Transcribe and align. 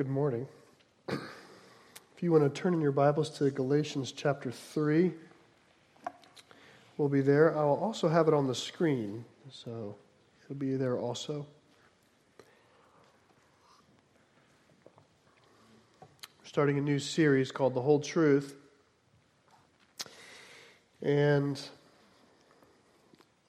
Good 0.00 0.08
morning. 0.08 0.48
If 1.10 2.22
you 2.22 2.32
want 2.32 2.42
to 2.42 2.48
turn 2.58 2.72
in 2.72 2.80
your 2.80 2.90
Bibles 2.90 3.28
to 3.36 3.50
Galatians 3.50 4.12
chapter 4.12 4.50
3, 4.50 5.12
we'll 6.96 7.10
be 7.10 7.20
there. 7.20 7.54
I'll 7.54 7.74
also 7.74 8.08
have 8.08 8.26
it 8.26 8.32
on 8.32 8.46
the 8.46 8.54
screen, 8.54 9.26
so 9.50 9.94
it'll 10.42 10.56
be 10.56 10.76
there 10.76 10.98
also. 10.98 11.46
We're 16.00 16.06
starting 16.44 16.78
a 16.78 16.80
new 16.80 16.98
series 16.98 17.52
called 17.52 17.74
The 17.74 17.82
Whole 17.82 18.00
Truth. 18.00 18.54
And 21.02 21.60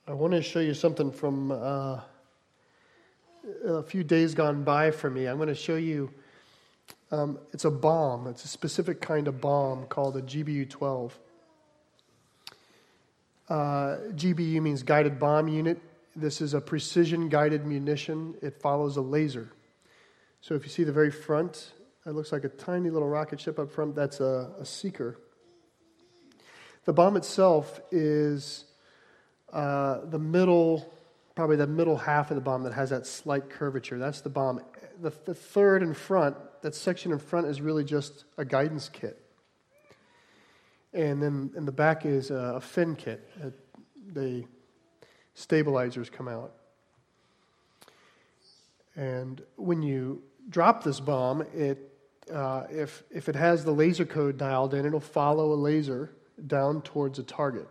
I 0.06 0.12
want 0.12 0.34
to 0.34 0.42
show 0.42 0.60
you 0.60 0.74
something 0.74 1.14
from 1.14 1.54
uh, 1.54 2.02
a 3.64 3.84
few 3.84 4.04
days 4.04 4.36
gone 4.36 4.66
by 4.66 4.92
for 4.92 5.10
me. 5.10 5.28
I'm 5.28 5.38
going 5.38 5.48
to 5.48 5.56
show 5.56 5.78
you 5.78 6.12
um, 7.12 7.40
it's 7.52 7.66
a 7.66 7.72
bomb, 7.72 8.28
it's 8.28 8.46
a 8.46 8.48
specific 8.48 9.02
kind 9.02 9.28
of 9.28 9.42
bomb 9.42 9.86
called 9.86 10.16
a 10.16 10.22
GBU 10.22 10.70
12. 10.70 11.20
Uh, 13.50 13.54
GBU 14.14 14.62
means 14.62 14.84
guided 14.84 15.20
bomb 15.20 15.50
unit. 15.50 15.82
This 16.16 16.40
is 16.40 16.54
a 16.54 16.62
precision 16.62 17.28
guided 17.28 17.66
munition. 17.66 18.36
It 18.42 18.62
follows 18.62 18.96
a 18.96 19.02
laser. 19.02 19.52
So 20.40 20.56
if 20.56 20.64
you 20.64 20.70
see 20.70 20.84
the 20.84 20.94
very 20.94 21.12
front, 21.12 21.74
it 22.06 22.12
looks 22.12 22.32
like 22.32 22.46
a 22.46 22.50
tiny 22.50 22.90
little 22.90 23.10
rocket 23.10 23.42
ship 23.42 23.60
up 23.60 23.72
front. 23.72 23.94
That's 23.94 24.22
a, 24.22 24.52
a 24.60 24.66
seeker. 24.66 25.20
The 26.86 26.94
bomb 26.94 27.16
itself 27.18 27.80
is 27.92 28.66
uh, 29.52 30.06
the 30.06 30.18
middle, 30.18 30.92
probably 31.36 31.58
the 31.58 31.68
middle 31.68 31.98
half 31.98 32.32
of 32.32 32.36
the 32.36 32.42
bomb 32.42 32.64
that 32.64 32.74
has 32.74 32.90
that 32.90 33.06
slight 33.06 33.50
curvature. 33.50 34.00
That's 34.00 34.22
the 34.22 34.30
bomb. 34.30 34.62
The, 35.02 35.12
the 35.26 35.34
third 35.34 35.84
in 35.84 35.94
front 35.94 36.38
that 36.62 36.76
section 36.76 37.12
in 37.12 37.20
front 37.20 37.48
is 37.48 37.60
really 37.60 37.84
just 37.84 38.26
a 38.38 38.46
guidance 38.46 38.90
kit. 38.90 39.20
And 40.94 41.22
then 41.22 41.52
in 41.56 41.66
the 41.66 41.72
back 41.72 42.06
is 42.06 42.32
a 42.32 42.60
fin 42.62 42.96
kit. 42.96 43.28
The 44.14 44.46
stabilizers 45.34 46.10
come 46.10 46.28
out. 46.28 46.54
And 48.96 49.42
when 49.56 49.82
you 49.82 50.22
drop 50.50 50.84
this 50.84 51.00
bomb, 51.00 51.42
it, 51.54 51.80
uh, 52.32 52.66
if, 52.70 53.04
if 53.10 53.30
it 53.30 53.36
has 53.36 53.64
the 53.64 53.72
laser 53.72 54.06
code 54.06 54.38
dialed 54.38 54.74
in, 54.74 54.86
it'll 54.86 55.00
follow 55.00 55.54
a 55.54 55.56
laser 55.56 56.12
down 56.46 56.82
towards 56.82 57.20
a 57.20 57.24
target. 57.24 57.68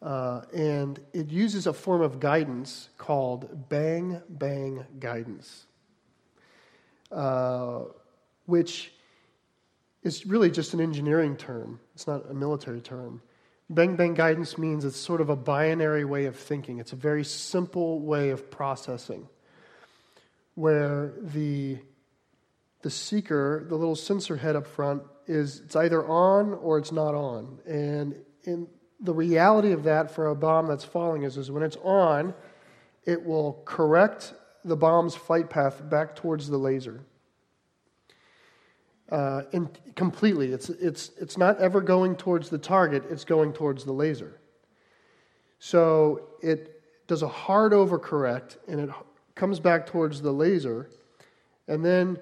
Uh, 0.00 0.42
and 0.54 1.00
it 1.12 1.30
uses 1.30 1.66
a 1.66 1.72
form 1.72 2.02
of 2.02 2.20
guidance 2.20 2.88
called 2.98 3.68
bang 3.68 4.22
bang 4.28 4.84
guidance. 4.98 5.66
Uh, 7.10 7.80
which 8.46 8.92
is 10.02 10.24
really 10.24 10.50
just 10.50 10.72
an 10.74 10.80
engineering 10.80 11.36
term. 11.36 11.80
It's 11.94 12.06
not 12.06 12.30
a 12.30 12.34
military 12.34 12.80
term. 12.80 13.22
Bang 13.70 13.96
bang 13.96 14.14
guidance 14.14 14.56
means 14.56 14.84
it's 14.84 14.96
sort 14.96 15.20
of 15.20 15.28
a 15.28 15.36
binary 15.36 16.04
way 16.04 16.24
of 16.26 16.36
thinking. 16.36 16.78
It's 16.78 16.92
a 16.92 16.96
very 16.96 17.24
simple 17.24 18.00
way 18.00 18.30
of 18.30 18.50
processing 18.50 19.28
where 20.54 21.12
the 21.20 21.78
the 22.82 22.90
seeker, 22.90 23.64
the 23.68 23.74
little 23.74 23.96
sensor 23.96 24.36
head 24.36 24.54
up 24.54 24.66
front, 24.66 25.02
is 25.26 25.60
it's 25.60 25.76
either 25.76 26.06
on 26.06 26.54
or 26.54 26.78
it's 26.78 26.92
not 26.92 27.14
on. 27.14 27.58
And 27.66 28.14
in 28.44 28.68
the 29.00 29.12
reality 29.12 29.72
of 29.72 29.84
that 29.84 30.10
for 30.10 30.28
a 30.28 30.34
bomb 30.34 30.66
that's 30.66 30.84
falling 30.84 31.22
is, 31.22 31.36
is 31.36 31.50
when 31.50 31.62
it's 31.62 31.76
on, 31.82 32.34
it 33.04 33.24
will 33.24 33.62
correct 33.64 34.34
the 34.64 34.76
bomb's 34.76 35.14
flight 35.14 35.48
path 35.48 35.88
back 35.88 36.16
towards 36.16 36.48
the 36.48 36.58
laser. 36.58 37.04
Uh, 39.10 39.42
in, 39.52 39.70
completely. 39.94 40.52
It's, 40.52 40.68
it's, 40.68 41.12
it's 41.18 41.38
not 41.38 41.58
ever 41.60 41.80
going 41.80 42.16
towards 42.16 42.50
the 42.50 42.58
target, 42.58 43.04
it's 43.08 43.24
going 43.24 43.52
towards 43.52 43.84
the 43.84 43.92
laser. 43.92 44.38
So 45.58 46.28
it 46.42 46.82
does 47.06 47.22
a 47.22 47.28
hard 47.28 47.72
overcorrect 47.72 48.58
and 48.68 48.80
it 48.80 48.90
comes 49.34 49.60
back 49.60 49.86
towards 49.86 50.20
the 50.20 50.32
laser, 50.32 50.90
and 51.68 51.84
then 51.84 52.18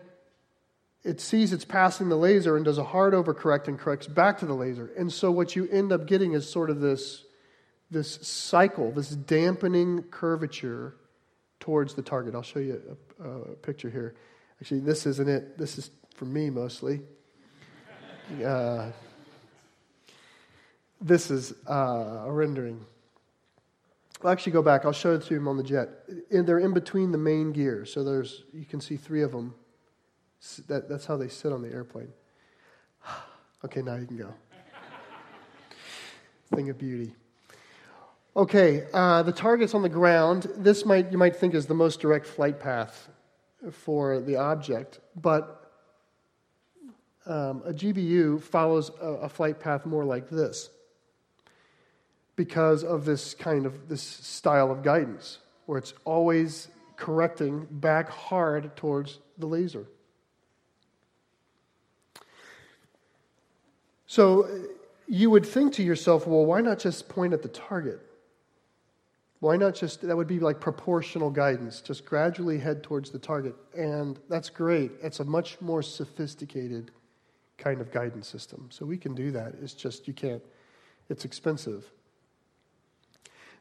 it 1.07 1.21
sees 1.21 1.53
it's 1.53 1.65
passing 1.65 2.09
the 2.09 2.17
laser 2.17 2.57
and 2.57 2.65
does 2.65 2.79
a 2.79 2.85
hard 2.85 3.15
overcorrect 3.15 3.69
and 3.69 3.79
corrects 3.79 4.09
back 4.09 4.39
to 4.39 4.47
the 4.47 4.55
laser. 4.55 4.91
And 4.99 5.13
so 5.13 5.31
what 5.31 5.55
you 5.55 5.69
end 5.71 5.93
up 5.93 6.07
getting 6.07 6.33
is 6.33 6.51
sort 6.51 6.69
of 6.69 6.81
this, 6.81 7.25
this 7.93 8.17
cycle, 8.27 8.91
this 8.91 9.11
dampening 9.11 10.03
curvature 10.11 10.97
towards 11.61 11.95
the 11.95 12.03
target. 12.03 12.35
I'll 12.35 12.43
show 12.43 12.59
you 12.59 12.99
a, 13.21 13.29
a 13.29 13.39
picture 13.57 13.89
here. 13.89 14.17
Actually, 14.61 14.81
this 14.81 15.07
isn't 15.07 15.29
it. 15.29 15.57
This 15.57 15.79
is 15.79 15.91
for 16.17 16.25
me 16.25 16.51
mostly. 16.51 17.03
Uh, 18.45 18.91
this 21.01 21.31
is 21.31 21.55
uh, 21.71 22.25
a 22.27 22.33
rendering. 22.33 22.85
I'll 24.25 24.31
actually 24.31 24.53
go 24.53 24.63
back. 24.63 24.85
I'll 24.85 24.93
show 24.93 25.15
it 25.15 25.23
to 25.23 25.35
you 25.35 25.49
on 25.49 25.57
the 25.57 25.63
jet. 25.63 25.89
And 26.33 26.47
they're 26.47 26.59
in 26.59 26.75
between 26.75 27.13
the 27.13 27.19
main 27.19 27.53
gears. 27.53 27.93
So 27.93 28.03
there's, 28.03 28.43
you 28.53 28.65
can 28.65 28.81
see 28.81 28.97
three 28.97 29.23
of 29.23 29.31
them. 29.31 29.55
That, 30.69 30.89
that's 30.89 31.07
how 31.07 31.17
they 31.17 31.29
sit 31.29 31.53
on 31.53 31.63
the 31.63 31.71
airplane. 31.71 32.13
okay, 33.65 33.83
now 33.83 33.97
you 33.97 34.07
can 34.07 34.17
go. 34.17 34.35
Thing 36.55 36.71
of 36.71 36.79
beauty. 36.79 37.15
Okay, 38.37 38.87
uh, 38.93 39.23
the 39.23 39.33
target's 39.33 39.75
on 39.75 39.81
the 39.81 39.89
ground. 39.89 40.47
This 40.59 40.85
might 40.85 41.11
you 41.11 41.17
might 41.17 41.37
think 41.37 41.55
is 41.55 41.67
the 41.67 41.75
most 41.75 42.01
direct 42.01 42.27
flight 42.27 42.61
path 42.61 43.09
for 43.73 44.21
the 44.21 44.37
object, 44.37 45.01
but 45.17 45.73
um, 47.25 47.63
a 47.65 47.73
GBU 47.73 48.43
follows 48.43 48.91
a, 49.01 49.07
a 49.07 49.29
flight 49.31 49.59
path 49.59 49.87
more 49.87 50.05
like 50.05 50.29
this 50.29 50.69
because 52.37 52.85
of 52.85 53.07
this 53.07 53.33
kind 53.33 53.65
of 53.65 53.89
this 53.89 54.03
style 54.03 54.71
of 54.71 54.83
guidance 54.83 55.39
where 55.65 55.79
it's 55.79 55.95
always 56.05 56.69
correcting 56.97 57.67
back 57.71 58.11
hard 58.11 58.77
towards 58.77 59.19
the 59.39 59.47
laser. 59.47 59.87
So 64.07 64.45
uh, 64.45 64.49
you 65.07 65.31
would 65.31 65.47
think 65.47 65.73
to 65.75 65.83
yourself, 65.83 66.27
well, 66.27 66.45
why 66.45 66.61
not 66.61 66.79
just 66.79 67.09
point 67.09 67.33
at 67.33 67.43
the 67.43 67.49
target? 67.49 68.01
Why 69.41 69.57
not 69.57 69.75
just, 69.75 70.01
that 70.03 70.17
would 70.17 70.27
be 70.27 70.41
like 70.41 70.61
proportional 70.61 71.31
guidance, 71.31 71.81
just 71.81 72.07
gradually 72.07 72.59
head 72.59 72.83
towards 72.83 73.11
the 73.11 73.19
target. 73.19 73.55
And 73.77 74.19
that's 74.29 74.49
great. 74.49 74.93
It's 75.03 75.21
a 75.21 75.25
much 75.25 75.61
more 75.61 75.83
sophisticated 75.83 76.91
kind 77.59 77.81
of 77.81 77.93
guidance 77.93 78.29
system. 78.29 78.69
So 78.71 78.87
we 78.87 78.97
can 78.97 79.15
do 79.15 79.31
that. 79.33 79.55
It's 79.63 79.75
just, 79.75 80.09
you 80.09 80.15
can't, 80.15 80.43
it's 81.09 81.25
expensive. 81.25 81.91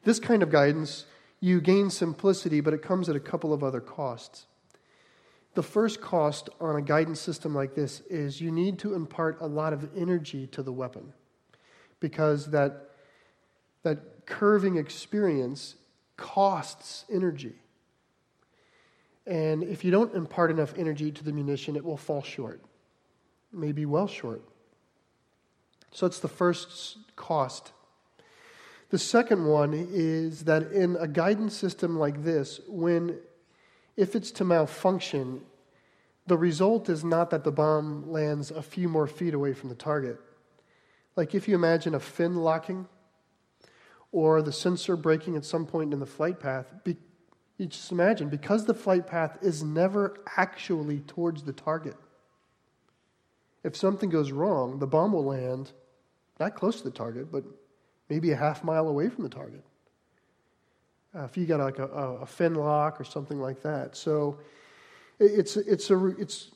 This 0.04 0.20
kind 0.20 0.44
of 0.44 0.50
guidance, 0.50 1.06
you 1.40 1.60
gain 1.60 1.90
simplicity, 1.90 2.62
but 2.62 2.74
it 2.74 2.82
comes 2.82 3.10
at 3.10 3.16
a 3.16 3.20
couple 3.20 3.54
of 3.54 3.64
other 3.64 3.82
costs. 3.82 4.46
The 5.56 5.64
first 5.64 6.02
cost 6.02 6.50
on 6.60 6.76
a 6.76 6.82
guidance 6.82 7.22
system 7.22 7.56
like 7.56 7.76
this 7.76 8.02
is 8.10 8.42
you 8.42 8.52
need 8.52 8.78
to 8.80 8.94
impart 8.94 9.40
a 9.40 9.48
lot 9.48 9.72
of 9.72 9.90
energy 9.96 10.48
to 10.48 10.62
the 10.62 10.72
weapon 10.72 11.14
because 12.02 12.52
that, 12.52 12.92
that 13.84 14.26
curving 14.26 14.76
experience 14.76 15.76
costs 16.18 17.06
energy. 17.10 17.56
And 19.26 19.64
if 19.64 19.86
you 19.86 19.92
don't 19.92 20.14
impart 20.14 20.52
enough 20.52 20.74
energy 20.78 21.10
to 21.12 21.24
the 21.24 21.32
munition, 21.32 21.78
it 21.78 21.86
will 21.86 21.98
fall 21.98 22.22
short, 22.22 22.62
maybe 23.52 23.86
well 23.86 24.08
short. 24.08 24.44
So 25.92 26.06
it's 26.06 26.20
the 26.20 26.28
first 26.28 26.98
cost. 27.16 27.72
The 28.90 29.00
second 29.00 29.46
one 29.46 29.74
is 29.74 30.44
that 30.44 30.74
in 30.74 30.98
a 30.98 31.08
guidance 31.08 31.56
system 31.56 31.98
like 31.98 32.24
this, 32.26 32.60
when 32.68 33.20
if 33.98 34.16
it's 34.16 34.32
to 34.32 34.44
malfunction, 34.44 35.42
the 36.28 36.38
result 36.38 36.90
is 36.90 37.04
not 37.04 37.30
that 37.30 37.44
the 37.44 37.52
bomb 37.52 38.12
lands 38.12 38.52
a 38.52 38.62
few 38.62 38.90
more 38.90 39.08
feet 39.08 39.34
away 39.34 39.54
from 39.54 39.70
the 39.70 39.76
target. 39.76 40.20
Like 41.16 41.36
if 41.36 41.48
you 41.48 41.56
imagine 41.56 41.96
a 41.96 42.00
fin 42.00 42.36
locking, 42.36 42.88
or 44.12 44.42
the 44.42 44.52
sensor 44.52 44.96
breaking 44.96 45.36
at 45.36 45.44
some 45.44 45.66
point 45.66 45.94
in 45.94 46.00
the 46.00 46.06
flight 46.06 46.40
path, 46.40 46.74
be, 46.84 46.96
you 47.58 47.66
just 47.66 47.92
imagine, 47.92 48.30
because 48.30 48.66
the 48.66 48.74
flight 48.74 49.08
path 49.08 49.38
is 49.42 49.62
never 49.62 50.18
actually 50.38 51.00
towards 51.02 51.44
the 51.44 51.54
target, 51.54 51.98
if 53.64 53.76
something 53.76 54.10
goes 54.10 54.32
wrong, 54.32 54.80
the 54.80 54.88
bomb 54.88 55.12
will 55.12 55.26
land 55.26 55.72
not 56.40 56.56
close 56.56 56.78
to 56.78 56.84
the 56.84 56.92
target, 56.92 57.32
but 57.32 57.44
maybe 58.10 58.32
a 58.32 58.36
half 58.36 58.64
mile 58.64 58.88
away 58.88 59.10
from 59.10 59.24
the 59.24 59.30
target 59.30 59.64
uh, 61.16 61.24
if 61.24 61.38
you 61.38 61.46
got 61.46 61.60
like 61.60 61.80
a, 61.80 61.88
a, 61.88 62.16
a 62.18 62.26
finlock 62.26 63.00
or 63.00 63.04
something 63.04 63.40
like 63.40 63.62
that. 63.62 63.96
So 63.96 64.38
it's, 65.20 65.56
it's, 65.56 65.90
a, 65.90 66.08
it's, 66.20 66.52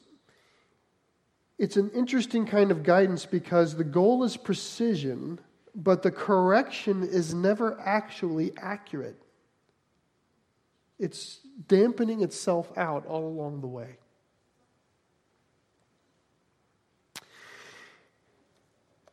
it's 1.58 1.78
an 1.78 1.90
interesting 1.92 2.46
kind 2.46 2.72
of 2.72 2.84
guidance 2.84 3.26
because 3.26 3.76
the 3.76 3.84
goal 3.84 4.24
is 4.24 4.36
precision, 4.36 5.40
but 5.76 6.04
the 6.04 6.12
correction 6.12 7.04
is 7.04 7.34
never 7.34 7.80
actually 7.80 8.52
accurate. 8.58 9.22
It's 10.98 11.40
dampening 11.68 12.22
itself 12.22 12.78
out 12.78 13.06
all 13.06 13.26
along 13.26 13.62
the 13.62 13.68
way. 13.68 13.96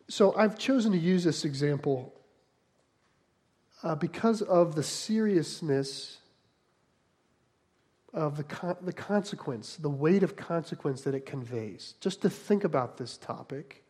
So 0.09 0.35
I've 0.37 0.59
chosen 0.59 0.93
to 0.93 0.99
use 0.99 1.25
this 1.25 1.45
example 1.45 2.13
uh, 3.87 3.95
because 3.95 4.43
of 4.43 4.75
the 4.75 4.83
seriousness 4.83 6.19
of 8.13 8.37
the, 8.37 8.43
con- 8.43 8.77
the 8.83 8.93
consequence, 8.93 9.77
the 9.77 9.89
weight 9.89 10.25
of 10.25 10.35
consequence 10.35 11.03
that 11.03 11.15
it 11.15 11.25
conveys. 11.25 11.95
Just 12.01 12.21
to 12.23 12.29
think 12.29 12.65
about 12.65 12.97
this 12.97 13.17
topic 13.17 13.85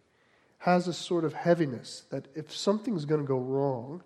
has 0.59 0.87
a 0.87 0.93
sort 0.93 1.25
of 1.25 1.33
heaviness 1.33 2.05
that 2.11 2.29
if 2.35 2.55
something's 2.55 3.07
going 3.07 3.23
to 3.23 3.27
go 3.27 3.39
wrong, 3.39 4.03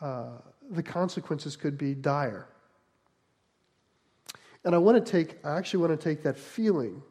uh, 0.00 0.38
the 0.70 0.82
consequences 0.82 1.54
could 1.54 1.76
be 1.76 1.92
dire. 1.92 2.48
And 4.64 4.74
I 4.74 4.78
want 4.78 5.04
to 5.04 5.12
take, 5.12 5.44
I 5.44 5.58
actually 5.58 5.80
want 5.80 6.00
to 6.00 6.02
take 6.02 6.22
that 6.22 6.38
feeling 6.38 7.02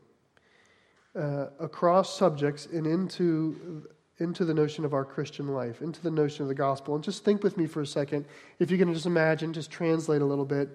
uh, 1.16 1.48
across 1.60 2.18
subjects 2.18 2.66
and 2.66 2.88
into, 2.88 3.88
into 4.22 4.46
the 4.46 4.54
notion 4.54 4.86
of 4.86 4.94
our 4.94 5.04
Christian 5.04 5.48
life, 5.50 5.82
into 5.82 6.02
the 6.02 6.12
notion 6.12 6.44
of 6.44 6.48
the 6.48 6.56
gospel. 6.56 6.96
And 6.96 7.04
just 7.04 7.26
think 7.26 7.44
with 7.44 7.58
me 7.58 7.68
for 7.68 7.82
a 7.82 7.88
second. 7.88 8.26
If 8.60 8.72
you 8.72 8.78
can 8.78 8.94
just 8.94 9.06
imagine, 9.06 9.52
just 9.52 9.72
translate 9.72 10.22
a 10.22 10.26
little 10.26 10.46
bit 10.46 10.70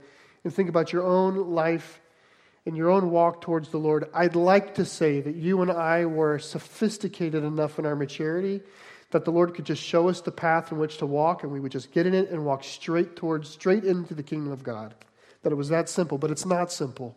and 0.45 0.53
think 0.53 0.69
about 0.69 0.93
your 0.93 1.05
own 1.05 1.53
life 1.53 2.01
and 2.67 2.77
your 2.77 2.91
own 2.91 3.11
walk 3.11 3.41
towards 3.41 3.71
the 3.71 3.79
Lord. 3.79 4.11
I'd 4.13 4.37
like 4.37 4.75
to 4.75 4.85
say 4.85 5.21
that 5.21 5.37
you 5.37 5.63
and 5.63 5.71
I 5.71 6.05
were 6.05 6.39
sophisticated 6.39 7.45
enough 7.45 7.79
in 7.79 7.87
our 7.87 7.97
maturity 7.97 8.61
that 9.13 9.25
the 9.25 9.31
Lord 9.31 9.55
could 9.55 9.65
just 9.65 9.83
show 9.83 10.09
us 10.09 10.21
the 10.21 10.33
path 10.33 10.73
in 10.73 10.79
which 10.79 10.99
to 10.99 11.07
walk 11.07 11.45
and 11.45 11.53
we 11.53 11.61
would 11.61 11.73
just 11.73 11.93
get 11.93 12.07
in 12.07 12.15
it 12.15 12.31
and 12.31 12.45
walk 12.45 12.65
straight 12.65 13.15
towards, 13.15 13.49
straight 13.49 13.85
into 13.85 14.15
the 14.15 14.23
kingdom 14.23 14.53
of 14.53 14.65
God. 14.65 14.95
That 15.43 15.53
it 15.53 15.57
was 15.57 15.69
that 15.69 15.89
simple, 15.89 16.19
but 16.19 16.33
it's 16.33 16.45
not 16.45 16.73
simple. 16.73 17.17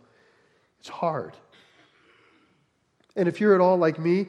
It's 0.80 0.90
hard. 0.90 1.34
And 3.16 3.28
if 3.28 3.42
you're 3.42 3.56
at 3.56 3.62
all 3.62 3.78
like 3.78 3.98
me, 3.98 4.28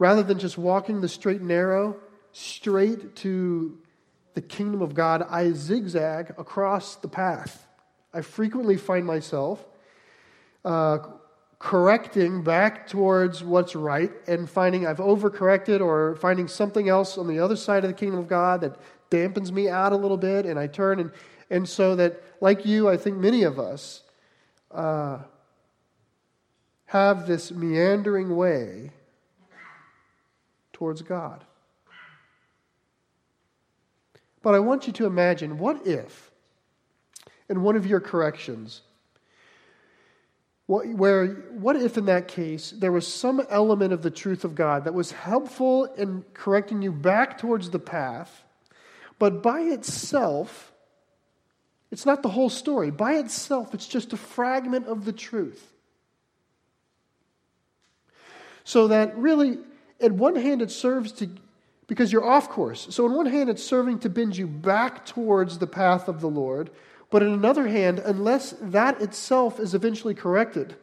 rather 0.00 0.22
than 0.22 0.38
just 0.38 0.56
walking 0.56 1.02
the 1.02 1.08
straight 1.08 1.40
and 1.40 1.48
narrow, 1.48 1.94
straight 2.32 3.14
to 3.14 3.78
the 4.34 4.40
kingdom 4.40 4.80
of 4.80 4.94
God, 4.94 5.22
I 5.28 5.52
zigzag 5.52 6.30
across 6.38 6.96
the 6.96 7.06
path. 7.06 7.68
I 8.12 8.22
frequently 8.22 8.78
find 8.78 9.04
myself 9.06 9.62
uh, 10.64 10.98
correcting 11.58 12.42
back 12.42 12.88
towards 12.88 13.44
what's 13.44 13.76
right 13.76 14.10
and 14.26 14.48
finding 14.48 14.86
I've 14.86 14.96
overcorrected 14.96 15.82
or 15.82 16.16
finding 16.16 16.48
something 16.48 16.88
else 16.88 17.18
on 17.18 17.28
the 17.28 17.38
other 17.38 17.54
side 17.54 17.84
of 17.84 17.90
the 17.90 17.94
kingdom 17.94 18.18
of 18.18 18.26
God 18.26 18.62
that 18.62 18.78
dampens 19.10 19.52
me 19.52 19.68
out 19.68 19.92
a 19.92 19.96
little 19.96 20.16
bit, 20.16 20.46
and 20.46 20.58
I 20.58 20.66
turn 20.66 20.98
and 20.98 21.12
and 21.50 21.68
so 21.68 21.96
that, 21.96 22.22
like 22.40 22.64
you, 22.64 22.88
I 22.88 22.96
think 22.96 23.18
many 23.18 23.42
of 23.42 23.58
us 23.58 24.02
uh, 24.70 25.18
have 26.86 27.26
this 27.26 27.50
meandering 27.50 28.36
way 28.36 28.92
towards 30.80 31.02
God. 31.02 31.44
But 34.42 34.54
I 34.54 34.60
want 34.60 34.86
you 34.86 34.94
to 34.94 35.04
imagine 35.04 35.58
what 35.58 35.86
if, 35.86 36.30
in 37.50 37.62
one 37.62 37.76
of 37.76 37.84
your 37.84 38.00
corrections, 38.00 38.80
where, 40.66 41.26
what 41.26 41.76
if 41.76 41.98
in 41.98 42.06
that 42.06 42.28
case 42.28 42.70
there 42.70 42.92
was 42.92 43.06
some 43.06 43.42
element 43.50 43.92
of 43.92 44.00
the 44.00 44.10
truth 44.10 44.42
of 44.42 44.54
God 44.54 44.84
that 44.84 44.94
was 44.94 45.12
helpful 45.12 45.84
in 45.84 46.24
correcting 46.32 46.80
you 46.80 46.92
back 46.92 47.36
towards 47.36 47.68
the 47.68 47.78
path, 47.78 48.42
but 49.18 49.42
by 49.42 49.60
itself, 49.60 50.72
it's 51.90 52.06
not 52.06 52.22
the 52.22 52.30
whole 52.30 52.48
story. 52.48 52.90
By 52.90 53.16
itself, 53.16 53.74
it's 53.74 53.86
just 53.86 54.14
a 54.14 54.16
fragment 54.16 54.86
of 54.86 55.04
the 55.04 55.12
truth. 55.12 55.62
So 58.64 58.88
that 58.88 59.18
really, 59.18 59.58
at 60.00 60.12
one 60.12 60.36
hand, 60.36 60.62
it 60.62 60.70
serves 60.70 61.12
to, 61.12 61.28
because 61.86 62.12
you're 62.12 62.24
off 62.24 62.48
course. 62.48 62.86
So, 62.90 63.04
on 63.04 63.14
one 63.14 63.26
hand, 63.26 63.50
it's 63.50 63.62
serving 63.62 64.00
to 64.00 64.08
bend 64.08 64.36
you 64.36 64.46
back 64.46 65.04
towards 65.04 65.58
the 65.58 65.66
path 65.66 66.08
of 66.08 66.20
the 66.20 66.28
Lord. 66.28 66.70
But 67.10 67.22
in 67.22 67.32
another 67.32 67.66
hand, 67.66 67.98
unless 67.98 68.54
that 68.60 69.02
itself 69.02 69.58
is 69.58 69.74
eventually 69.74 70.14
corrected, 70.14 70.76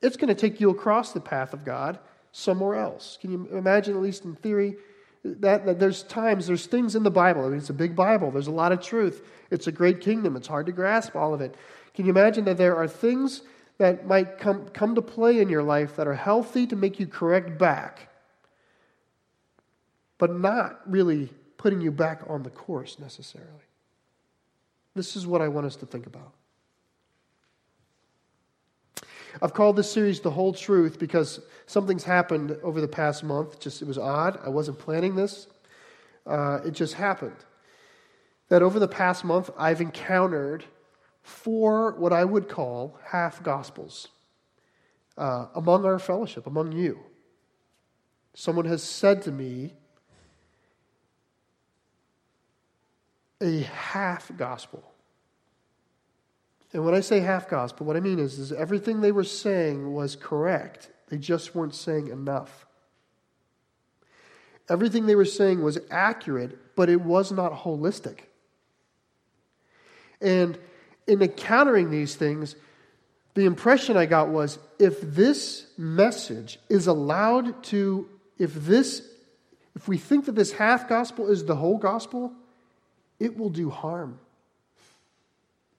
it's 0.00 0.16
going 0.16 0.28
to 0.28 0.34
take 0.34 0.60
you 0.60 0.70
across 0.70 1.12
the 1.12 1.20
path 1.20 1.52
of 1.52 1.64
God 1.64 1.98
somewhere 2.32 2.76
else. 2.76 3.18
Can 3.20 3.32
you 3.32 3.48
imagine, 3.52 3.94
at 3.94 4.00
least 4.00 4.24
in 4.24 4.34
theory, 4.36 4.76
that, 5.24 5.66
that 5.66 5.78
there's 5.78 6.02
times, 6.04 6.46
there's 6.46 6.66
things 6.66 6.94
in 6.94 7.02
the 7.02 7.10
Bible. 7.10 7.44
I 7.44 7.48
mean, 7.48 7.58
it's 7.58 7.70
a 7.70 7.74
big 7.74 7.96
Bible, 7.96 8.30
there's 8.30 8.46
a 8.46 8.52
lot 8.52 8.72
of 8.72 8.80
truth. 8.80 9.26
It's 9.50 9.66
a 9.66 9.72
great 9.72 10.00
kingdom, 10.00 10.36
it's 10.36 10.48
hard 10.48 10.66
to 10.66 10.72
grasp 10.72 11.16
all 11.16 11.34
of 11.34 11.40
it. 11.40 11.54
Can 11.94 12.06
you 12.06 12.10
imagine 12.10 12.44
that 12.44 12.58
there 12.58 12.76
are 12.76 12.88
things 12.88 13.42
that 13.78 14.06
might 14.06 14.38
come, 14.38 14.68
come 14.68 14.94
to 14.94 15.02
play 15.02 15.40
in 15.40 15.48
your 15.48 15.62
life 15.62 15.96
that 15.96 16.06
are 16.06 16.14
healthy 16.14 16.66
to 16.66 16.76
make 16.76 17.00
you 17.00 17.06
correct 17.06 17.58
back, 17.58 18.08
but 20.18 20.34
not 20.34 20.80
really 20.86 21.30
putting 21.56 21.80
you 21.80 21.90
back 21.90 22.22
on 22.28 22.42
the 22.42 22.50
course 22.50 22.98
necessarily. 22.98 23.50
This 24.94 25.16
is 25.16 25.26
what 25.26 25.40
I 25.40 25.48
want 25.48 25.66
us 25.66 25.76
to 25.76 25.86
think 25.86 26.06
about. 26.06 26.32
I've 29.40 29.54
called 29.54 29.76
this 29.76 29.90
series 29.90 30.20
The 30.20 30.30
Whole 30.30 30.52
Truth 30.52 30.98
because 30.98 31.40
something's 31.66 32.02
happened 32.04 32.56
over 32.62 32.80
the 32.80 32.88
past 32.88 33.22
month. 33.22 33.60
Just 33.60 33.82
it 33.82 33.86
was 33.86 33.98
odd. 33.98 34.38
I 34.44 34.48
wasn't 34.48 34.78
planning 34.78 35.14
this. 35.14 35.46
Uh, 36.26 36.60
it 36.64 36.72
just 36.72 36.94
happened. 36.94 37.36
That 38.48 38.62
over 38.62 38.78
the 38.78 38.88
past 38.88 39.24
month, 39.24 39.50
I've 39.56 39.80
encountered 39.80 40.64
four 41.22 41.92
what 41.92 42.12
I 42.12 42.24
would 42.24 42.48
call 42.48 42.98
half 43.04 43.42
gospels 43.42 44.08
uh, 45.16 45.46
among 45.54 45.84
our 45.84 45.98
fellowship, 45.98 46.46
among 46.46 46.72
you. 46.72 46.98
Someone 48.34 48.64
has 48.64 48.82
said 48.82 49.22
to 49.22 49.32
me, 49.32 49.74
a 53.40 53.60
half 53.60 54.30
gospel. 54.36 54.82
And 56.72 56.84
when 56.84 56.94
I 56.94 57.00
say 57.00 57.20
half 57.20 57.48
gospel, 57.48 57.86
what 57.86 57.96
I 57.96 58.00
mean 58.00 58.18
is, 58.18 58.38
is 58.38 58.52
everything 58.52 59.00
they 59.00 59.12
were 59.12 59.24
saying 59.24 59.92
was 59.92 60.16
correct. 60.16 60.90
They 61.08 61.16
just 61.16 61.54
weren't 61.54 61.74
saying 61.74 62.08
enough. 62.08 62.66
Everything 64.68 65.06
they 65.06 65.14
were 65.14 65.24
saying 65.24 65.62
was 65.62 65.78
accurate, 65.90 66.76
but 66.76 66.90
it 66.90 67.00
was 67.00 67.32
not 67.32 67.52
holistic. 67.52 68.20
And 70.20 70.58
in 71.06 71.22
encountering 71.22 71.90
these 71.90 72.16
things, 72.16 72.54
the 73.34 73.46
impression 73.46 73.96
I 73.96 74.04
got 74.04 74.28
was 74.28 74.58
if 74.78 75.00
this 75.00 75.66
message 75.78 76.58
is 76.68 76.86
allowed 76.86 77.62
to, 77.64 78.08
if 78.36 78.52
this, 78.52 79.02
if 79.74 79.88
we 79.88 79.96
think 79.96 80.26
that 80.26 80.34
this 80.34 80.52
half 80.52 80.88
gospel 80.88 81.28
is 81.28 81.46
the 81.46 81.56
whole 81.56 81.78
gospel, 81.78 82.32
it 83.18 83.36
will 83.36 83.50
do 83.50 83.70
harm. 83.70 84.18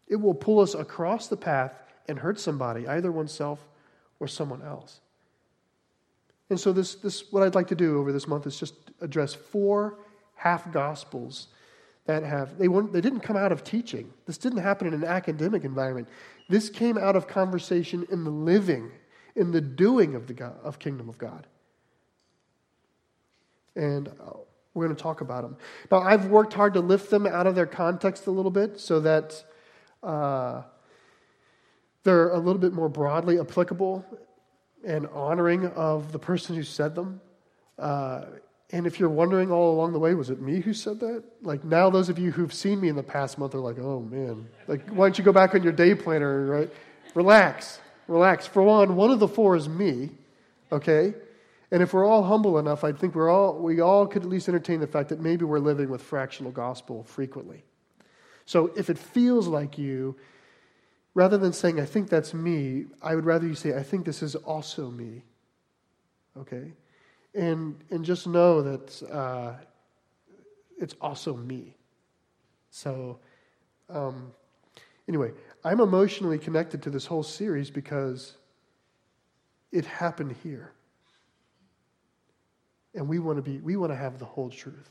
It 0.07 0.17
will 0.17 0.33
pull 0.33 0.59
us 0.59 0.73
across 0.73 1.27
the 1.27 1.37
path 1.37 1.73
and 2.07 2.19
hurt 2.19 2.39
somebody, 2.39 2.87
either 2.87 3.11
oneself 3.11 3.59
or 4.19 4.27
someone 4.27 4.61
else. 4.61 4.99
And 6.49 6.59
so, 6.59 6.73
this, 6.73 6.95
this, 6.95 7.31
what 7.31 7.43
I'd 7.43 7.55
like 7.55 7.67
to 7.67 7.75
do 7.75 7.99
over 7.99 8.11
this 8.11 8.27
month 8.27 8.47
is 8.47 8.59
just 8.59 8.73
address 9.01 9.35
four 9.35 9.99
half 10.35 10.71
gospels 10.71 11.47
that 12.05 12.23
have, 12.23 12.57
they, 12.57 12.67
weren't, 12.67 12.91
they 12.91 13.01
didn't 13.01 13.19
come 13.19 13.37
out 13.37 13.51
of 13.51 13.63
teaching. 13.63 14.11
This 14.25 14.39
didn't 14.39 14.59
happen 14.59 14.87
in 14.87 14.95
an 14.95 15.03
academic 15.03 15.63
environment. 15.63 16.07
This 16.47 16.67
came 16.67 16.97
out 16.97 17.15
of 17.15 17.27
conversation 17.27 18.07
in 18.09 18.23
the 18.23 18.31
living, 18.31 18.89
in 19.35 19.51
the 19.51 19.61
doing 19.61 20.15
of 20.15 20.25
the 20.25 20.33
God, 20.33 20.55
of 20.63 20.79
kingdom 20.79 21.07
of 21.07 21.19
God. 21.19 21.45
And 23.75 24.07
uh, 24.07 24.37
we're 24.79 24.87
going 24.87 24.95
to 24.95 25.03
talk 25.03 25.21
about 25.21 25.43
them. 25.43 25.57
Now, 25.91 25.99
I've 25.99 26.27
worked 26.27 26.53
hard 26.53 26.73
to 26.73 26.79
lift 26.79 27.09
them 27.11 27.27
out 27.27 27.45
of 27.45 27.53
their 27.53 27.65
context 27.65 28.25
a 28.27 28.31
little 28.31 28.51
bit 28.51 28.79
so 28.79 28.99
that 29.01 29.43
uh, 30.01 30.63
they're 32.03 32.29
a 32.29 32.39
little 32.39 32.61
bit 32.61 32.73
more 32.73 32.89
broadly 32.89 33.39
applicable 33.39 34.05
and 34.85 35.05
honoring 35.07 35.67
of 35.67 36.11
the 36.11 36.19
person 36.19 36.55
who 36.55 36.63
said 36.63 36.95
them. 36.95 37.21
Uh, 37.77 38.25
and 38.71 38.85
if 38.85 38.99
you're 38.99 39.09
wondering 39.09 39.51
all 39.51 39.73
along 39.73 39.93
the 39.93 39.99
way, 39.99 40.13
was 40.13 40.29
it 40.29 40.41
me 40.41 40.61
who 40.61 40.73
said 40.73 40.99
that? 40.99 41.23
Like 41.41 41.63
now, 41.63 41.89
those 41.89 42.07
of 42.07 42.19
you 42.19 42.31
who've 42.31 42.53
seen 42.53 42.79
me 42.79 42.87
in 42.87 42.95
the 42.95 43.03
past 43.03 43.37
month 43.37 43.55
are 43.55 43.59
like, 43.59 43.79
oh 43.79 43.99
man, 43.99 44.47
like 44.67 44.87
why 44.89 45.05
don't 45.05 45.17
you 45.17 45.23
go 45.23 45.33
back 45.33 45.55
on 45.55 45.63
your 45.63 45.73
day 45.73 45.95
planner, 45.95 46.45
right? 46.45 46.69
Relax, 47.15 47.79
relax. 48.07 48.45
For 48.45 48.61
one, 48.61 48.95
one 48.95 49.09
of 49.11 49.19
the 49.19 49.27
four 49.27 49.55
is 49.55 49.67
me, 49.67 50.11
okay? 50.71 51.15
And 51.71 51.83
if 51.83 51.93
we're 51.93 52.05
all 52.05 52.23
humble 52.23 52.57
enough, 52.57 52.83
I 52.83 52.91
think 52.91 53.13
we're 53.13 53.29
all, 53.29 53.53
we 53.57 53.79
all 53.79 54.07
could 54.07 54.23
at 54.23 54.29
least 54.29 54.49
entertain 54.49 54.79
the 54.79 54.87
fact 54.87 55.09
that 55.09 55.19
maybe 55.19 55.45
we're 55.45 55.59
living 55.59 55.89
with 55.89 56.01
fractional 56.01 56.51
gospel 56.51 57.03
frequently. 57.03 57.63
So 58.45 58.71
if 58.75 58.89
it 58.89 58.97
feels 58.97 59.47
like 59.47 59.77
you, 59.77 60.15
rather 61.13 61.37
than 61.37 61.53
saying, 61.53 61.79
I 61.79 61.85
think 61.85 62.09
that's 62.09 62.33
me, 62.33 62.85
I 63.01 63.13
would 63.13 63.25
rather 63.25 63.45
you 63.45 63.53
say, 63.53 63.75
I 63.77 63.83
think 63.83 64.05
this 64.05 64.23
is 64.23 64.35
also 64.35 64.89
me. 64.89 65.23
Okay? 66.35 66.73
And, 67.35 67.77
and 67.91 68.03
just 68.03 68.25
know 68.25 68.63
that 68.63 69.11
uh, 69.11 69.53
it's 70.79 70.95
also 70.99 71.35
me. 71.35 71.75
So, 72.71 73.19
um, 73.89 74.31
anyway, 75.07 75.31
I'm 75.63 75.79
emotionally 75.79 76.39
connected 76.39 76.81
to 76.83 76.89
this 76.89 77.05
whole 77.05 77.23
series 77.23 77.69
because 77.69 78.37
it 79.71 79.85
happened 79.85 80.35
here. 80.41 80.71
And 82.95 83.07
we 83.07 83.19
want 83.19 83.37
to 83.37 83.41
be 83.41 83.59
we 83.59 83.75
want 83.75 83.91
to 83.91 83.95
have 83.95 84.19
the 84.19 84.25
whole 84.25 84.49
truth. 84.49 84.89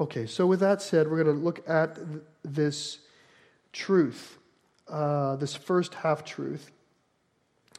Okay, 0.00 0.26
so 0.26 0.46
with 0.46 0.60
that 0.60 0.80
said, 0.80 1.10
we're 1.10 1.22
going 1.22 1.36
to 1.36 1.42
look 1.42 1.68
at 1.68 1.96
th- 1.96 2.22
this 2.44 2.98
truth, 3.72 4.38
uh, 4.88 5.34
this 5.36 5.56
first 5.56 5.94
half 5.94 6.24
truth. 6.24 6.70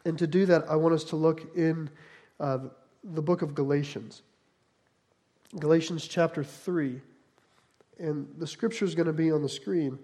And 0.03 0.17
to 0.19 0.27
do 0.27 0.45
that, 0.47 0.69
I 0.69 0.75
want 0.75 0.93
us 0.93 1.05
to 1.05 1.15
look 1.15 1.55
in 1.55 1.89
uh, 2.39 2.59
the 3.03 3.21
book 3.21 3.41
of 3.41 3.55
Galatians. 3.55 4.21
Galatians 5.57 6.07
chapter 6.07 6.43
3. 6.43 7.01
And 7.99 8.27
the 8.37 8.47
scripture 8.47 8.85
is 8.85 8.95
going 8.95 9.07
to 9.07 9.13
be 9.13 9.31
on 9.31 9.41
the 9.41 9.49
screen. 9.49 9.97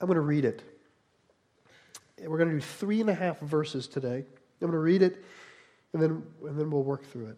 I'm 0.00 0.06
going 0.06 0.16
to 0.16 0.20
read 0.20 0.44
it. 0.44 0.62
And 2.18 2.28
we're 2.28 2.38
going 2.38 2.50
to 2.50 2.56
do 2.56 2.60
three 2.60 3.00
and 3.00 3.10
a 3.10 3.14
half 3.14 3.40
verses 3.40 3.86
today. 3.86 4.24
I'm 4.64 4.70
going 4.70 4.78
to 4.78 4.82
read 4.82 5.02
it, 5.02 5.22
and 5.92 6.02
then, 6.02 6.22
and 6.42 6.58
then 6.58 6.70
we'll 6.70 6.84
work 6.84 7.04
through 7.04 7.26
it. 7.26 7.36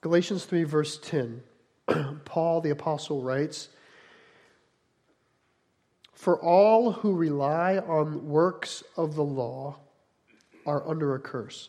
Galatians 0.00 0.46
3, 0.46 0.64
verse 0.64 0.98
10. 0.98 1.42
Paul 2.24 2.62
the 2.62 2.70
Apostle 2.70 3.22
writes 3.22 3.68
For 6.14 6.40
all 6.40 6.90
who 6.90 7.14
rely 7.14 7.76
on 7.76 8.26
works 8.26 8.82
of 8.96 9.14
the 9.14 9.24
law 9.24 9.76
are 10.64 10.88
under 10.88 11.14
a 11.14 11.20
curse. 11.20 11.68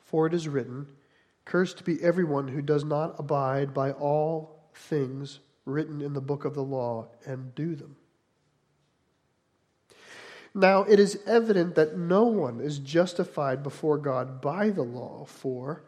For 0.00 0.26
it 0.26 0.34
is 0.34 0.48
written, 0.48 0.88
Cursed 1.44 1.84
be 1.84 2.02
everyone 2.02 2.48
who 2.48 2.62
does 2.62 2.84
not 2.84 3.14
abide 3.16 3.72
by 3.72 3.92
all 3.92 4.68
things 4.74 5.38
written 5.66 6.02
in 6.02 6.14
the 6.14 6.20
book 6.20 6.44
of 6.44 6.54
the 6.54 6.64
law 6.64 7.06
and 7.24 7.54
do 7.54 7.76
them. 7.76 7.94
Now, 10.54 10.82
it 10.82 11.00
is 11.00 11.18
evident 11.26 11.74
that 11.76 11.96
no 11.96 12.24
one 12.24 12.60
is 12.60 12.78
justified 12.78 13.62
before 13.62 13.96
God 13.96 14.40
by 14.40 14.68
the 14.68 14.82
law, 14.82 15.24
for 15.24 15.84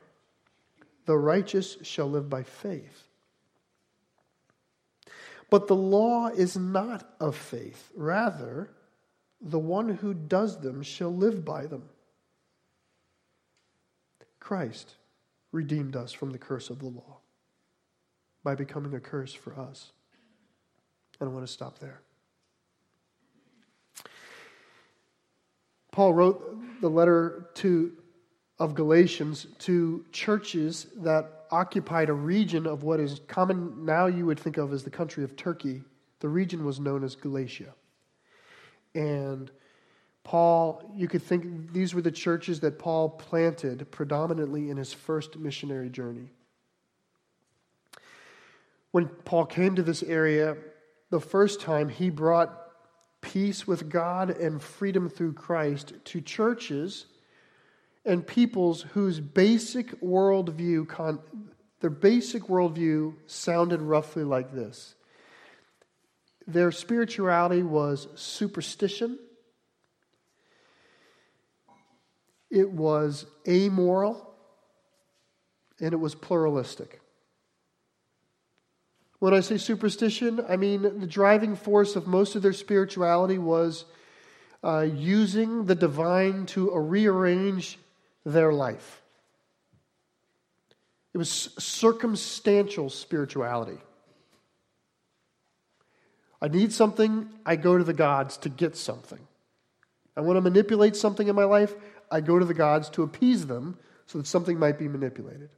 the 1.05 1.17
righteous 1.17 1.77
shall 1.83 2.09
live 2.09 2.31
by 2.31 2.43
faith. 2.43 3.09
But 5.51 5.69
the 5.69 5.77
law 5.77 6.29
is 6.29 6.57
not 6.57 7.15
of 7.21 7.37
faith. 7.37 7.91
Rather, 7.95 8.71
the 9.41 9.59
one 9.59 9.91
who 9.91 10.15
does 10.15 10.59
them 10.61 10.83
shall 10.83 11.15
live 11.15 11.45
by 11.45 11.67
them. 11.67 11.91
Christ 14.41 14.95
redeemed 15.53 15.95
us 15.95 16.13
from 16.13 16.31
the 16.31 16.39
curse 16.39 16.71
of 16.71 16.79
the 16.79 16.87
law 16.87 17.19
by 18.43 18.55
becoming 18.55 18.95
a 18.95 19.01
curse 19.01 19.33
for 19.33 19.59
us. 19.59 19.93
And 21.21 21.29
I 21.29 21.33
want 21.33 21.47
to 21.47 21.53
stop 21.53 21.79
there. 21.79 22.01
Paul 25.95 26.13
wrote 26.13 26.81
the 26.81 26.91
letter 26.91 27.51
to, 27.55 27.93
of 28.59 28.75
Galatians 28.75 29.47
to 29.61 30.05
churches 30.11 30.89
that 30.97 31.45
occupied 31.53 32.09
a 32.09 32.13
region 32.13 32.67
of 32.67 32.83
what 32.83 32.99
is 32.99 33.21
common 33.29 33.85
now 33.85 34.07
you 34.07 34.27
would 34.27 34.41
think 34.41 34.57
of 34.57 34.73
as 34.73 34.83
the 34.83 34.91
country 34.91 35.23
of 35.23 35.37
Turkey. 35.37 35.83
The 36.19 36.29
region 36.29 36.65
was 36.65 36.81
known 36.81 37.05
as 37.05 37.15
Galatia. 37.15 37.73
And 38.97 39.53
Paul, 40.25 40.83
you 40.97 41.07
could 41.07 41.23
think 41.23 41.73
these 41.73 41.95
were 41.95 42.03
the 42.03 42.11
churches 42.11 42.59
that 42.59 42.77
Paul 42.77 43.11
planted 43.11 43.89
predominantly 43.93 44.71
in 44.71 44.77
his 44.77 44.93
first 44.93 45.39
missionary 45.39 45.91
journey. 45.91 46.29
When 48.91 49.07
Paul 49.07 49.47
came 49.47 49.77
to 49.77 49.83
this 49.85 50.03
area 50.03 50.57
the 51.11 51.21
first 51.21 51.61
time, 51.61 51.89
he 51.89 52.11
brought 52.11 52.64
peace 53.25 53.67
with 53.67 53.89
God 53.89 54.31
and 54.31 54.63
freedom 54.63 55.09
through 55.09 55.33
Christ 55.33 55.95
to 56.05 56.21
churches 56.21 57.07
and 58.05 58.27
peoples 58.27 58.83
whose 58.93 59.19
basic 59.19 60.01
worldview, 60.01 61.19
their 61.81 61.91
basic 61.91 62.45
worldview 62.45 63.15
sounded 63.27 63.81
roughly 63.81 64.25
like 64.25 64.53
this. 64.53 64.95
Their 66.47 66.71
spirituality 66.71 67.63
was 67.63 68.07
superstition 68.15 69.19
it 72.55 72.71
was 72.71 73.27
amoral, 73.49 74.33
and 75.81 75.93
it 75.93 75.97
was 75.97 76.15
pluralistic. 76.15 77.01
When 79.19 79.33
I 79.33 79.41
say 79.41 79.57
superstition, 79.57 80.45
I 80.49 80.57
mean 80.57 80.83
the 80.83 81.07
driving 81.07 81.57
force 81.57 81.97
of 81.97 82.07
most 82.07 82.35
of 82.37 82.43
their 82.43 82.53
spirituality 82.53 83.39
was 83.39 83.85
uh, 84.63 84.81
using 84.81 85.67
the 85.67 85.75
divine 85.75 86.47
to 86.47 86.71
rearrange 86.71 87.79
their 88.25 88.53
life. 88.53 89.03
It 91.13 91.19
was 91.19 91.31
circumstantial 91.31 92.91
spirituality. 92.91 93.79
I 96.43 96.49
need 96.49 96.73
something, 96.73 97.29
I 97.47 97.57
go 97.57 97.79
to 97.79 97.85
the 97.85 97.95
gods 97.95 98.37
to 98.39 98.49
get 98.49 98.77
something. 98.77 99.21
I 100.17 100.21
want 100.21 100.37
to 100.37 100.41
manipulate 100.41 100.97
something 100.97 101.29
in 101.29 101.37
my 101.37 101.45
life, 101.45 101.75
I 102.11 102.21
go 102.21 102.39
to 102.39 102.45
the 102.45 102.55
gods 102.55 102.91
to 102.91 103.03
appease 103.03 103.47
them 103.47 103.79
so 104.07 104.19
that 104.19 104.27
something 104.27 104.59
might 104.59 104.79
be 104.79 104.89
manipulated. 104.89 105.51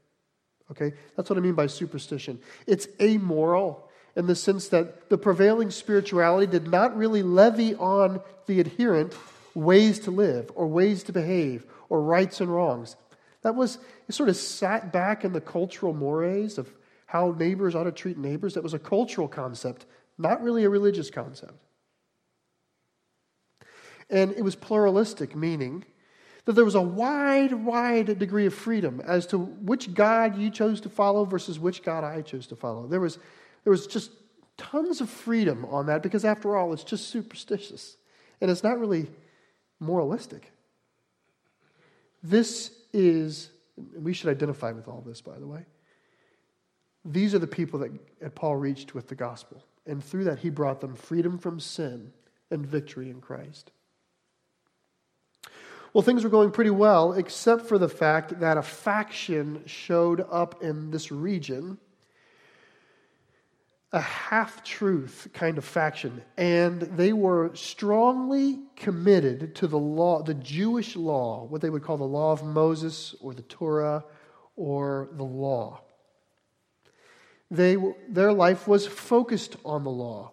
Okay? 0.71 0.93
That's 1.17 1.31
what 1.31 1.39
I 1.39 1.43
mean 1.43 1.55
by 1.55 1.67
superstition. 1.67 2.41
It's 2.67 2.89
amoral 3.01 3.89
in 4.17 4.27
the 4.27 4.35
sense 4.35 4.69
that 4.69 5.11
the 5.11 5.19
prevailing 5.19 5.71
spirituality 5.71 6.51
did 6.51 6.69
not 6.69 6.97
really 6.97 7.23
levy 7.23 7.75
on 7.75 8.21
the 8.47 8.61
adherent 8.61 9.15
ways 9.55 10.01
to 10.01 10.11
live 10.11 10.51
or 10.55 10.67
ways 10.67 11.03
to 11.05 11.13
behave 11.13 11.65
or 11.89 12.01
rights 12.03 12.41
and 12.41 12.53
wrongs. 12.53 12.97
That 13.43 13.55
was, 13.55 13.79
it 14.09 14.15
sort 14.15 14.29
of 14.29 14.37
sat 14.37 14.93
back 14.93 15.25
in 15.25 15.33
the 15.33 15.41
cultural 15.41 15.93
mores 15.93 16.59
of 16.59 16.69
how 17.07 17.35
neighbors 17.39 17.75
ought 17.75 17.85
to 17.85 17.93
treat 17.93 18.19
neighbors. 18.19 18.55
That 18.55 18.63
was 18.63 18.75
a 18.75 18.79
cultural 18.79 19.29
concept, 19.29 19.87
not 20.19 20.43
really 20.43 20.65
a 20.65 20.71
religious 20.71 21.11
concept. 21.11 21.55
And 24.09 24.33
it 24.33 24.43
was 24.43 24.57
pluralistic, 24.57 25.37
meaning 25.37 25.85
that 26.47 26.53
there 26.53 26.65
was 26.65 26.77
a 26.77 26.81
wide, 26.81 27.53
wide 27.53 28.19
degree 28.19 28.47
of 28.47 28.55
freedom 28.55 29.03
as 29.05 29.27
to 29.27 29.39
which 29.39 29.93
God 29.93 30.39
you 30.39 30.49
chose 30.49 30.81
to 30.83 30.89
follow 30.89 31.25
versus 31.25 31.59
which 31.59 31.83
God 31.83 32.05
I 32.05 32.23
chose 32.23 32.47
to 32.47 32.57
follow. 32.57 32.87
There 32.87 33.01
was, 33.01 33.19
there 33.65 33.73
was 33.73 33.87
just 33.87 34.13
tons 34.57 35.01
of 35.01 35.11
freedom 35.11 35.65
on 35.67 35.87
that 35.87 36.03
because, 36.03 36.25
after 36.25 36.57
all, 36.57 36.73
it's 36.73 36.85
just 36.85 37.09
superstitious 37.09 37.97
and 38.41 38.51
it's 38.51 38.63
not 38.63 38.79
really 38.79 39.09
moralistic. 39.81 40.53
This 42.23 42.71
is, 42.93 43.51
we 43.99 44.13
should 44.13 44.31
identify 44.31 44.71
with 44.71 44.87
all 44.89 45.03
this, 45.05 45.21
by 45.21 45.39
the 45.39 45.47
way. 45.47 45.67
These 47.05 47.35
are 47.35 47.39
the 47.41 47.47
people 47.47 47.81
that 47.81 48.35
Paul 48.35 48.57
reached 48.57 48.95
with 48.95 49.09
the 49.09 49.15
gospel. 49.15 49.65
And 49.85 50.03
through 50.03 50.25
that, 50.25 50.39
he 50.39 50.51
brought 50.51 50.81
them 50.81 50.95
freedom 50.95 51.39
from 51.39 51.61
sin 51.61 52.13
and 52.51 52.65
victory 52.65 53.11
in 53.11 53.21
Christ. 53.21 53.73
Well, 55.97 56.03
things 56.03 56.25
were 56.25 56.29
going 56.29 56.51
pretty 56.51 56.69
well, 56.69 57.15
except 57.15 57.69
for 57.69 57.79
the 57.79 57.89
fact 57.89 58.41
that 58.41 58.59
a 58.59 58.63
faction 58.63 59.63
showed 59.65 60.21
up 60.31 60.63
in 60.63 60.91
this 60.91 61.11
region, 61.11 61.79
a 63.93 64.03
half 64.03 64.63
truth 64.63 65.29
kind 65.33 65.57
of 65.57 65.65
faction, 65.65 66.21
and 66.37 66.83
they 66.83 67.15
were 67.15 67.55
strongly 67.55 68.61
committed 68.77 69.55
to 69.55 69.67
the 69.67 69.79
law, 69.79 70.23
the 70.23 70.35
Jewish 70.35 70.97
law, 70.97 71.47
what 71.47 71.63
they 71.63 71.71
would 71.71 71.83
call 71.83 71.97
the 71.97 72.05
law 72.05 72.31
of 72.31 72.45
Moses 72.45 73.15
or 73.23 73.33
the 73.33 73.41
Torah 73.41 74.05
or 74.55 75.09
the 75.13 75.25
law. 75.25 75.81
They, 77.51 77.79
their 78.07 78.35
life 78.35 78.69
was 78.69 78.87
focused 78.87 79.57
on 79.65 79.83
the 79.85 79.91
law. 79.91 80.33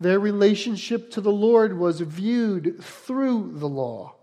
Their 0.00 0.20
relationship 0.20 1.12
to 1.12 1.22
the 1.22 1.32
Lord 1.32 1.78
was 1.78 2.02
viewed 2.02 2.84
through 2.84 3.52
the 3.54 3.70
law. 3.70 4.16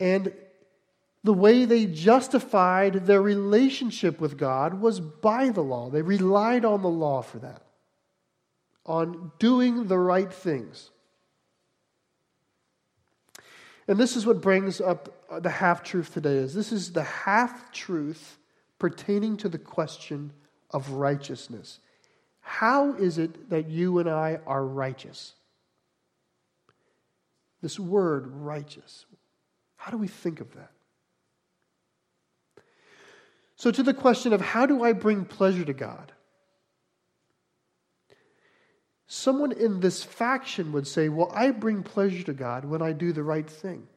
And 0.00 0.32
the 1.24 1.32
way 1.34 1.64
they 1.64 1.86
justified 1.86 3.06
their 3.06 3.20
relationship 3.20 4.20
with 4.20 4.38
God 4.38 4.80
was 4.80 5.00
by 5.00 5.50
the 5.50 5.62
law. 5.62 5.90
They 5.90 6.02
relied 6.02 6.64
on 6.64 6.82
the 6.82 6.88
law 6.88 7.22
for 7.22 7.38
that, 7.40 7.62
on 8.86 9.32
doing 9.38 9.88
the 9.88 9.98
right 9.98 10.32
things. 10.32 10.90
And 13.88 13.98
this 13.98 14.16
is 14.16 14.26
what 14.26 14.42
brings 14.42 14.80
up 14.80 15.24
uh, 15.30 15.40
the 15.40 15.50
half 15.50 15.82
truth 15.82 16.12
today 16.12 16.36
is 16.36 16.54
this 16.54 16.72
is 16.72 16.92
the 16.92 17.02
half 17.02 17.72
truth 17.72 18.38
pertaining 18.78 19.38
to 19.38 19.48
the 19.48 19.58
question 19.58 20.32
of 20.70 20.90
righteousness. 20.90 21.80
How 22.40 22.94
is 22.94 23.18
it 23.18 23.50
that 23.50 23.68
you 23.68 23.98
and 23.98 24.08
I 24.08 24.40
are 24.46 24.64
righteous? 24.64 25.34
This 27.60 27.78
word 27.78 28.26
righteous. 28.28 29.06
How 29.78 29.90
do 29.90 29.96
we 29.96 30.08
think 30.08 30.40
of 30.40 30.54
that? 30.54 30.70
So, 33.56 33.70
to 33.72 33.82
the 33.82 33.94
question 33.94 34.32
of 34.32 34.40
how 34.40 34.66
do 34.66 34.84
I 34.84 34.92
bring 34.92 35.24
pleasure 35.24 35.64
to 35.64 35.72
God? 35.72 36.12
someone 39.08 39.52
in 39.52 39.80
this 39.80 40.04
faction 40.04 40.70
would 40.72 40.86
say, 40.86 41.08
Well, 41.08 41.32
I 41.34 41.50
bring 41.50 41.82
pleasure 41.82 42.22
to 42.24 42.34
God 42.34 42.64
when 42.64 42.80
I 42.80 42.92
do 42.92 43.12
the 43.12 43.24
right 43.24 43.48
thing. 43.48 43.88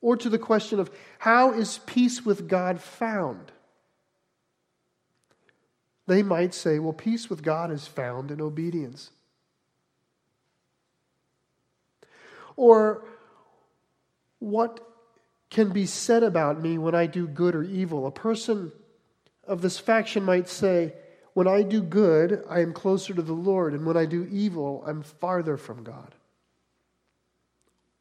Or 0.00 0.16
to 0.16 0.28
the 0.28 0.38
question 0.38 0.80
of 0.80 0.90
how 1.20 1.52
is 1.52 1.78
peace 1.86 2.24
with 2.24 2.48
God 2.48 2.80
found? 2.80 3.52
They 6.08 6.24
might 6.24 6.54
say, 6.54 6.80
Well, 6.80 6.94
peace 6.94 7.30
with 7.30 7.42
God 7.42 7.70
is 7.70 7.86
found 7.86 8.30
in 8.32 8.40
obedience. 8.40 9.10
Or 12.56 13.04
what 14.42 14.80
can 15.50 15.70
be 15.70 15.86
said 15.86 16.22
about 16.22 16.60
me 16.60 16.76
when 16.78 16.94
I 16.94 17.06
do 17.06 17.28
good 17.28 17.54
or 17.54 17.62
evil? 17.62 18.06
A 18.06 18.10
person 18.10 18.72
of 19.46 19.62
this 19.62 19.78
faction 19.78 20.24
might 20.24 20.48
say, 20.48 20.94
When 21.32 21.46
I 21.46 21.62
do 21.62 21.80
good, 21.80 22.44
I 22.48 22.60
am 22.60 22.72
closer 22.72 23.14
to 23.14 23.22
the 23.22 23.32
Lord, 23.32 23.72
and 23.72 23.86
when 23.86 23.96
I 23.96 24.04
do 24.04 24.26
evil, 24.30 24.82
I'm 24.86 25.02
farther 25.02 25.56
from 25.56 25.84
God. 25.84 26.14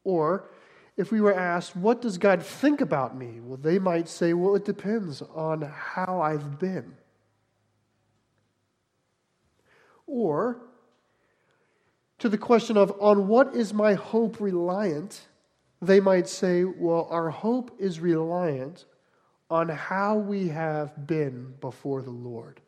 Or, 0.04 0.50
if 0.98 1.12
we 1.12 1.22
were 1.22 1.34
asked, 1.34 1.76
What 1.76 2.02
does 2.02 2.18
God 2.18 2.44
think 2.44 2.82
about 2.82 3.16
me? 3.16 3.40
Well, 3.40 3.58
they 3.58 3.78
might 3.78 4.10
say, 4.10 4.34
Well, 4.34 4.56
it 4.56 4.66
depends 4.66 5.22
on 5.22 5.62
how 5.62 6.22
I've 6.22 6.58
been. 6.58 6.96
Or, 10.08 10.58
to 12.18 12.30
the 12.30 12.38
question 12.40 12.78
of, 12.78 12.94
On 13.00 13.28
what 13.28 13.56
is 13.56 13.74
my 13.74 13.94
hope 13.94 14.40
reliant? 14.40 15.28
They 15.82 16.00
might 16.00 16.28
say, 16.28 16.64
Well, 16.64 17.08
our 17.10 17.30
hope 17.30 17.76
is 17.80 18.00
reliant 18.00 18.86
on 19.50 19.68
how 19.68 20.16
we 20.16 20.48
have 20.48 21.08
been 21.08 21.54
before 21.60 22.02
the 22.02 22.12
Lord. 22.12 22.62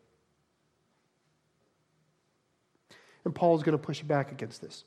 And 3.24 3.34
Paul 3.34 3.56
is 3.56 3.64
going 3.64 3.78
to 3.78 3.84
push 3.84 4.02
back 4.02 4.32
against 4.32 4.62
this. 4.62 4.84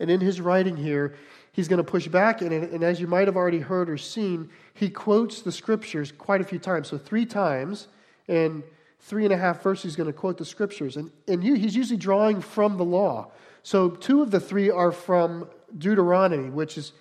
And 0.00 0.10
in 0.10 0.20
his 0.20 0.40
writing 0.40 0.76
here, 0.76 1.14
he's 1.52 1.68
going 1.68 1.78
to 1.78 1.84
push 1.84 2.08
back. 2.08 2.40
And, 2.40 2.52
and 2.52 2.82
as 2.82 3.00
you 3.00 3.06
might 3.06 3.28
have 3.28 3.36
already 3.36 3.60
heard 3.60 3.88
or 3.88 3.98
seen, 3.98 4.50
he 4.74 4.88
quotes 4.90 5.42
the 5.42 5.52
scriptures 5.52 6.10
quite 6.10 6.40
a 6.40 6.44
few 6.44 6.58
times. 6.58 6.88
So, 6.88 6.98
three 6.98 7.26
times 7.26 7.88
in 8.26 8.64
three 9.00 9.24
and 9.24 9.32
a 9.32 9.36
half 9.36 9.62
verses, 9.62 9.84
he's 9.84 9.96
going 9.96 10.08
to 10.08 10.12
quote 10.12 10.38
the 10.38 10.44
scriptures. 10.44 10.96
And, 10.96 11.12
and 11.28 11.42
he's 11.42 11.76
usually 11.76 11.98
drawing 11.98 12.40
from 12.40 12.76
the 12.78 12.84
law. 12.84 13.30
So, 13.62 13.90
two 13.90 14.22
of 14.22 14.30
the 14.30 14.40
three 14.40 14.70
are 14.70 14.92
from 14.92 15.48
Deuteronomy, 15.76 16.50
which 16.50 16.78
is 16.78 16.92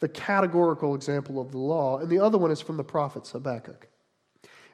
the 0.00 0.08
categorical 0.08 0.94
example 0.94 1.40
of 1.40 1.52
the 1.52 1.58
law, 1.58 1.98
and 1.98 2.10
the 2.10 2.18
other 2.18 2.38
one 2.38 2.50
is 2.50 2.60
from 2.60 2.76
the 2.76 2.84
prophets, 2.84 3.30
Habakkuk. 3.30 3.88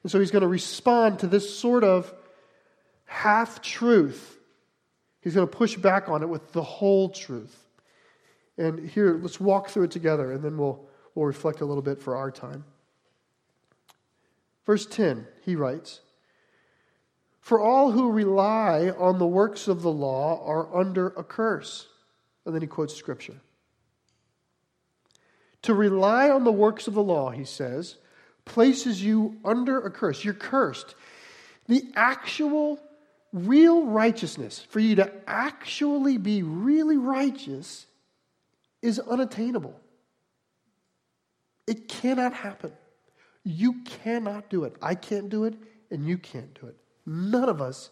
And 0.02 0.10
so 0.10 0.20
he's 0.20 0.30
going 0.30 0.42
to 0.42 0.48
respond 0.48 1.18
to 1.20 1.26
this 1.26 1.58
sort 1.58 1.84
of 1.84 2.12
half 3.04 3.60
truth. 3.60 4.38
He's 5.20 5.34
going 5.34 5.46
to 5.46 5.56
push 5.56 5.76
back 5.76 6.08
on 6.08 6.22
it 6.22 6.28
with 6.28 6.52
the 6.52 6.62
whole 6.62 7.10
truth. 7.10 7.66
And 8.56 8.88
here, 8.88 9.18
let's 9.20 9.38
walk 9.38 9.68
through 9.68 9.84
it 9.84 9.90
together, 9.90 10.32
and 10.32 10.42
then 10.42 10.56
we'll, 10.56 10.88
we'll 11.14 11.26
reflect 11.26 11.60
a 11.60 11.64
little 11.64 11.82
bit 11.82 12.00
for 12.00 12.16
our 12.16 12.30
time. 12.30 12.64
Verse 14.64 14.84
10, 14.86 15.26
he 15.44 15.56
writes 15.56 16.00
For 17.40 17.60
all 17.60 17.92
who 17.92 18.10
rely 18.10 18.90
on 18.90 19.18
the 19.18 19.26
works 19.26 19.68
of 19.68 19.82
the 19.82 19.92
law 19.92 20.44
are 20.46 20.74
under 20.74 21.08
a 21.08 21.24
curse. 21.24 21.86
And 22.48 22.54
then 22.54 22.62
he 22.62 22.66
quotes 22.66 22.94
scripture. 22.94 23.36
To 25.60 25.74
rely 25.74 26.30
on 26.30 26.44
the 26.44 26.50
works 26.50 26.88
of 26.88 26.94
the 26.94 27.02
law, 27.02 27.28
he 27.28 27.44
says, 27.44 27.96
places 28.46 29.04
you 29.04 29.36
under 29.44 29.78
a 29.82 29.90
curse. 29.90 30.24
You're 30.24 30.32
cursed. 30.32 30.94
The 31.66 31.84
actual, 31.94 32.80
real 33.34 33.84
righteousness, 33.84 34.60
for 34.70 34.80
you 34.80 34.94
to 34.94 35.12
actually 35.26 36.16
be 36.16 36.42
really 36.42 36.96
righteous, 36.96 37.84
is 38.80 38.98
unattainable. 38.98 39.78
It 41.66 41.86
cannot 41.86 42.32
happen. 42.32 42.72
You 43.44 43.82
cannot 43.84 44.48
do 44.48 44.64
it. 44.64 44.74
I 44.80 44.94
can't 44.94 45.28
do 45.28 45.44
it, 45.44 45.52
and 45.90 46.08
you 46.08 46.16
can't 46.16 46.58
do 46.58 46.68
it. 46.68 46.76
None 47.04 47.50
of 47.50 47.60
us 47.60 47.90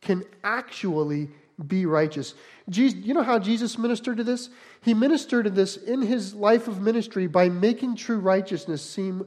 can 0.00 0.22
actually 0.44 1.30
be 1.64 1.86
righteous. 1.86 2.34
Jesus, 2.68 2.98
you 2.98 3.14
know 3.14 3.22
how 3.22 3.38
Jesus 3.38 3.78
ministered 3.78 4.18
to 4.18 4.24
this? 4.24 4.50
He 4.82 4.94
ministered 4.94 5.44
to 5.44 5.50
this 5.50 5.76
in 5.76 6.02
his 6.02 6.34
life 6.34 6.68
of 6.68 6.80
ministry 6.80 7.26
by 7.26 7.48
making 7.48 7.96
true 7.96 8.18
righteousness 8.18 8.82
seem 8.82 9.26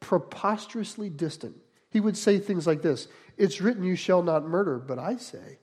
preposterously 0.00 1.10
distant. 1.10 1.56
He 1.90 2.00
would 2.00 2.16
say 2.16 2.38
things 2.38 2.66
like 2.66 2.82
this 2.82 3.08
It's 3.36 3.60
written, 3.60 3.84
You 3.84 3.96
shall 3.96 4.22
not 4.22 4.46
murder, 4.46 4.78
but 4.78 4.98
I 4.98 5.16
say, 5.16 5.58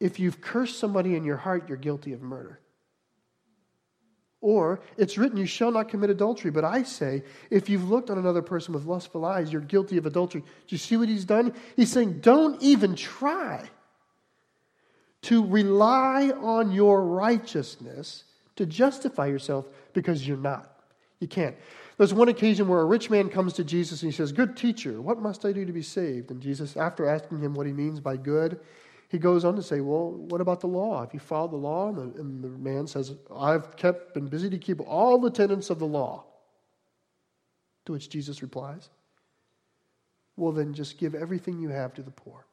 if 0.00 0.18
you've 0.18 0.40
cursed 0.40 0.78
somebody 0.78 1.14
in 1.14 1.24
your 1.24 1.36
heart, 1.36 1.68
you're 1.68 1.78
guilty 1.78 2.12
of 2.12 2.20
murder. 2.20 2.60
Or, 4.40 4.80
it's 4.98 5.16
written, 5.16 5.38
You 5.38 5.46
shall 5.46 5.70
not 5.70 5.88
commit 5.88 6.10
adultery, 6.10 6.50
but 6.50 6.64
I 6.64 6.82
say, 6.82 7.22
if 7.48 7.70
you've 7.70 7.88
looked 7.88 8.10
on 8.10 8.18
another 8.18 8.42
person 8.42 8.74
with 8.74 8.84
lustful 8.84 9.24
eyes, 9.24 9.50
you're 9.50 9.62
guilty 9.62 9.96
of 9.96 10.04
adultery. 10.04 10.42
Do 10.42 10.46
you 10.68 10.76
see 10.76 10.98
what 10.98 11.08
he's 11.08 11.24
done? 11.24 11.54
He's 11.76 11.90
saying, 11.90 12.20
Don't 12.20 12.60
even 12.60 12.94
try 12.94 13.70
to 15.24 15.44
rely 15.44 16.30
on 16.40 16.70
your 16.72 17.02
righteousness 17.02 18.24
to 18.56 18.66
justify 18.66 19.26
yourself 19.26 19.66
because 19.92 20.26
you're 20.26 20.36
not. 20.36 20.70
You 21.20 21.28
can't. 21.28 21.56
There's 21.96 22.12
one 22.12 22.28
occasion 22.28 22.68
where 22.68 22.80
a 22.80 22.84
rich 22.84 23.08
man 23.08 23.28
comes 23.28 23.54
to 23.54 23.64
Jesus 23.64 24.02
and 24.02 24.12
he 24.12 24.16
says, 24.16 24.32
Good 24.32 24.56
teacher, 24.56 25.00
what 25.00 25.20
must 25.20 25.44
I 25.44 25.52
do 25.52 25.64
to 25.64 25.72
be 25.72 25.82
saved? 25.82 26.30
And 26.30 26.40
Jesus, 26.40 26.76
after 26.76 27.08
asking 27.08 27.40
him 27.40 27.54
what 27.54 27.66
he 27.66 27.72
means 27.72 28.00
by 28.00 28.16
good, 28.16 28.60
he 29.08 29.18
goes 29.18 29.44
on 29.44 29.56
to 29.56 29.62
say, 29.62 29.80
Well, 29.80 30.10
what 30.10 30.40
about 30.40 30.60
the 30.60 30.66
law? 30.66 31.00
Have 31.00 31.14
you 31.14 31.20
followed 31.20 31.52
the 31.52 31.56
law? 31.56 31.88
And 31.88 31.96
the, 31.96 32.20
and 32.20 32.44
the 32.44 32.48
man 32.48 32.86
says, 32.86 33.14
I've 33.34 33.76
kept, 33.76 34.12
been 34.14 34.26
busy 34.26 34.50
to 34.50 34.58
keep 34.58 34.80
all 34.80 35.18
the 35.18 35.30
tenets 35.30 35.70
of 35.70 35.78
the 35.78 35.86
law. 35.86 36.24
To 37.86 37.92
which 37.92 38.10
Jesus 38.10 38.42
replies, 38.42 38.90
Well, 40.36 40.52
then 40.52 40.74
just 40.74 40.98
give 40.98 41.14
everything 41.14 41.60
you 41.60 41.68
have 41.68 41.94
to 41.94 42.02
the 42.02 42.10
poor 42.10 42.44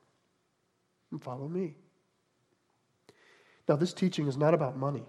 and 1.11 1.21
follow 1.21 1.47
me. 1.47 1.75
Now, 3.71 3.77
this 3.77 3.93
teaching 3.93 4.27
is 4.27 4.35
not 4.35 4.53
about 4.53 4.75
money. 4.75 5.05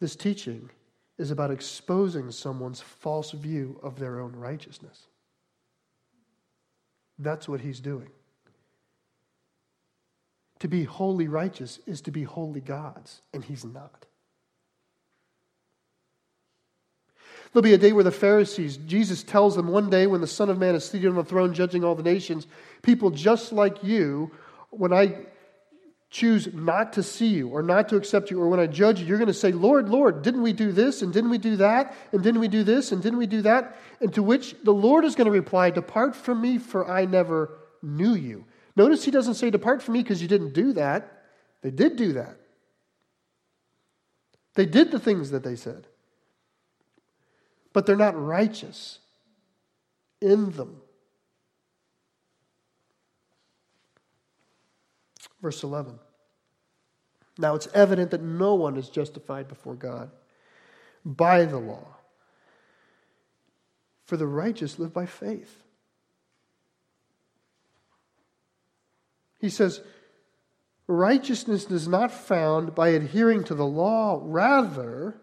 This 0.00 0.14
teaching 0.14 0.68
is 1.16 1.30
about 1.30 1.50
exposing 1.50 2.30
someone's 2.30 2.82
false 2.82 3.30
view 3.30 3.80
of 3.82 3.98
their 3.98 4.20
own 4.20 4.36
righteousness. 4.36 5.06
That's 7.18 7.48
what 7.48 7.62
he's 7.62 7.80
doing. 7.80 8.10
To 10.58 10.68
be 10.68 10.84
wholly 10.84 11.26
righteous 11.26 11.78
is 11.86 12.02
to 12.02 12.10
be 12.10 12.24
wholly 12.24 12.60
God's, 12.60 13.22
and 13.32 13.42
he's 13.42 13.64
not. 13.64 14.04
There'll 17.50 17.62
be 17.62 17.72
a 17.72 17.78
day 17.78 17.92
where 17.92 18.04
the 18.04 18.12
Pharisees, 18.12 18.76
Jesus 18.76 19.22
tells 19.22 19.56
them 19.56 19.68
one 19.68 19.88
day 19.88 20.06
when 20.06 20.20
the 20.20 20.26
Son 20.26 20.50
of 20.50 20.58
Man 20.58 20.74
is 20.74 20.84
seated 20.84 21.08
on 21.08 21.16
the 21.16 21.24
throne 21.24 21.54
judging 21.54 21.82
all 21.82 21.94
the 21.94 22.02
nations, 22.02 22.46
people 22.82 23.08
just 23.08 23.54
like 23.54 23.82
you, 23.82 24.30
when 24.68 24.92
I 24.92 25.28
choose 26.10 26.52
not 26.54 26.94
to 26.94 27.02
see 27.02 27.28
you 27.28 27.48
or 27.48 27.62
not 27.62 27.88
to 27.90 27.96
accept 27.96 28.30
you, 28.30 28.40
or 28.40 28.48
when 28.48 28.60
I 28.60 28.66
judge 28.66 29.00
you, 29.00 29.06
you're 29.06 29.18
going 29.18 29.28
to 29.28 29.34
say, 29.34 29.52
Lord, 29.52 29.88
Lord, 29.88 30.22
didn't 30.22 30.42
we 30.42 30.52
do 30.52 30.72
this? 30.72 31.02
And 31.02 31.12
didn't 31.12 31.30
we 31.30 31.38
do 31.38 31.56
that? 31.56 31.94
And 32.12 32.22
didn't 32.22 32.40
we 32.40 32.48
do 32.48 32.64
this? 32.64 32.92
And 32.92 33.02
didn't 33.02 33.18
we 33.18 33.26
do 33.26 33.42
that? 33.42 33.76
And 34.00 34.12
to 34.14 34.22
which 34.22 34.54
the 34.64 34.72
Lord 34.72 35.04
is 35.04 35.14
going 35.14 35.26
to 35.26 35.30
reply, 35.30 35.70
Depart 35.70 36.16
from 36.16 36.40
me, 36.40 36.58
for 36.58 36.90
I 36.90 37.04
never 37.04 37.58
knew 37.82 38.14
you. 38.14 38.44
Notice 38.74 39.04
he 39.04 39.10
doesn't 39.10 39.34
say, 39.34 39.50
Depart 39.50 39.82
from 39.82 39.94
me 39.94 40.02
because 40.02 40.22
you 40.22 40.28
didn't 40.28 40.54
do 40.54 40.72
that. 40.74 41.24
They 41.62 41.70
did 41.70 41.96
do 41.96 42.14
that. 42.14 42.36
They 44.54 44.66
did 44.66 44.90
the 44.90 44.98
things 44.98 45.30
that 45.32 45.44
they 45.44 45.56
said. 45.56 45.86
But 47.72 47.86
they're 47.86 47.96
not 47.96 48.20
righteous 48.20 48.98
in 50.20 50.50
them. 50.52 50.80
Verse 55.40 55.62
11. 55.62 55.98
Now 57.38 57.54
it's 57.54 57.68
evident 57.72 58.10
that 58.10 58.22
no 58.22 58.54
one 58.54 58.76
is 58.76 58.88
justified 58.88 59.48
before 59.48 59.74
God 59.74 60.10
by 61.04 61.44
the 61.44 61.58
law. 61.58 61.86
For 64.06 64.16
the 64.16 64.26
righteous 64.26 64.78
live 64.78 64.92
by 64.92 65.06
faith. 65.06 65.62
He 69.38 69.50
says, 69.50 69.80
righteousness 70.88 71.70
is 71.70 71.86
not 71.86 72.10
found 72.10 72.74
by 72.74 72.88
adhering 72.88 73.44
to 73.44 73.54
the 73.54 73.66
law. 73.66 74.20
Rather, 74.22 75.20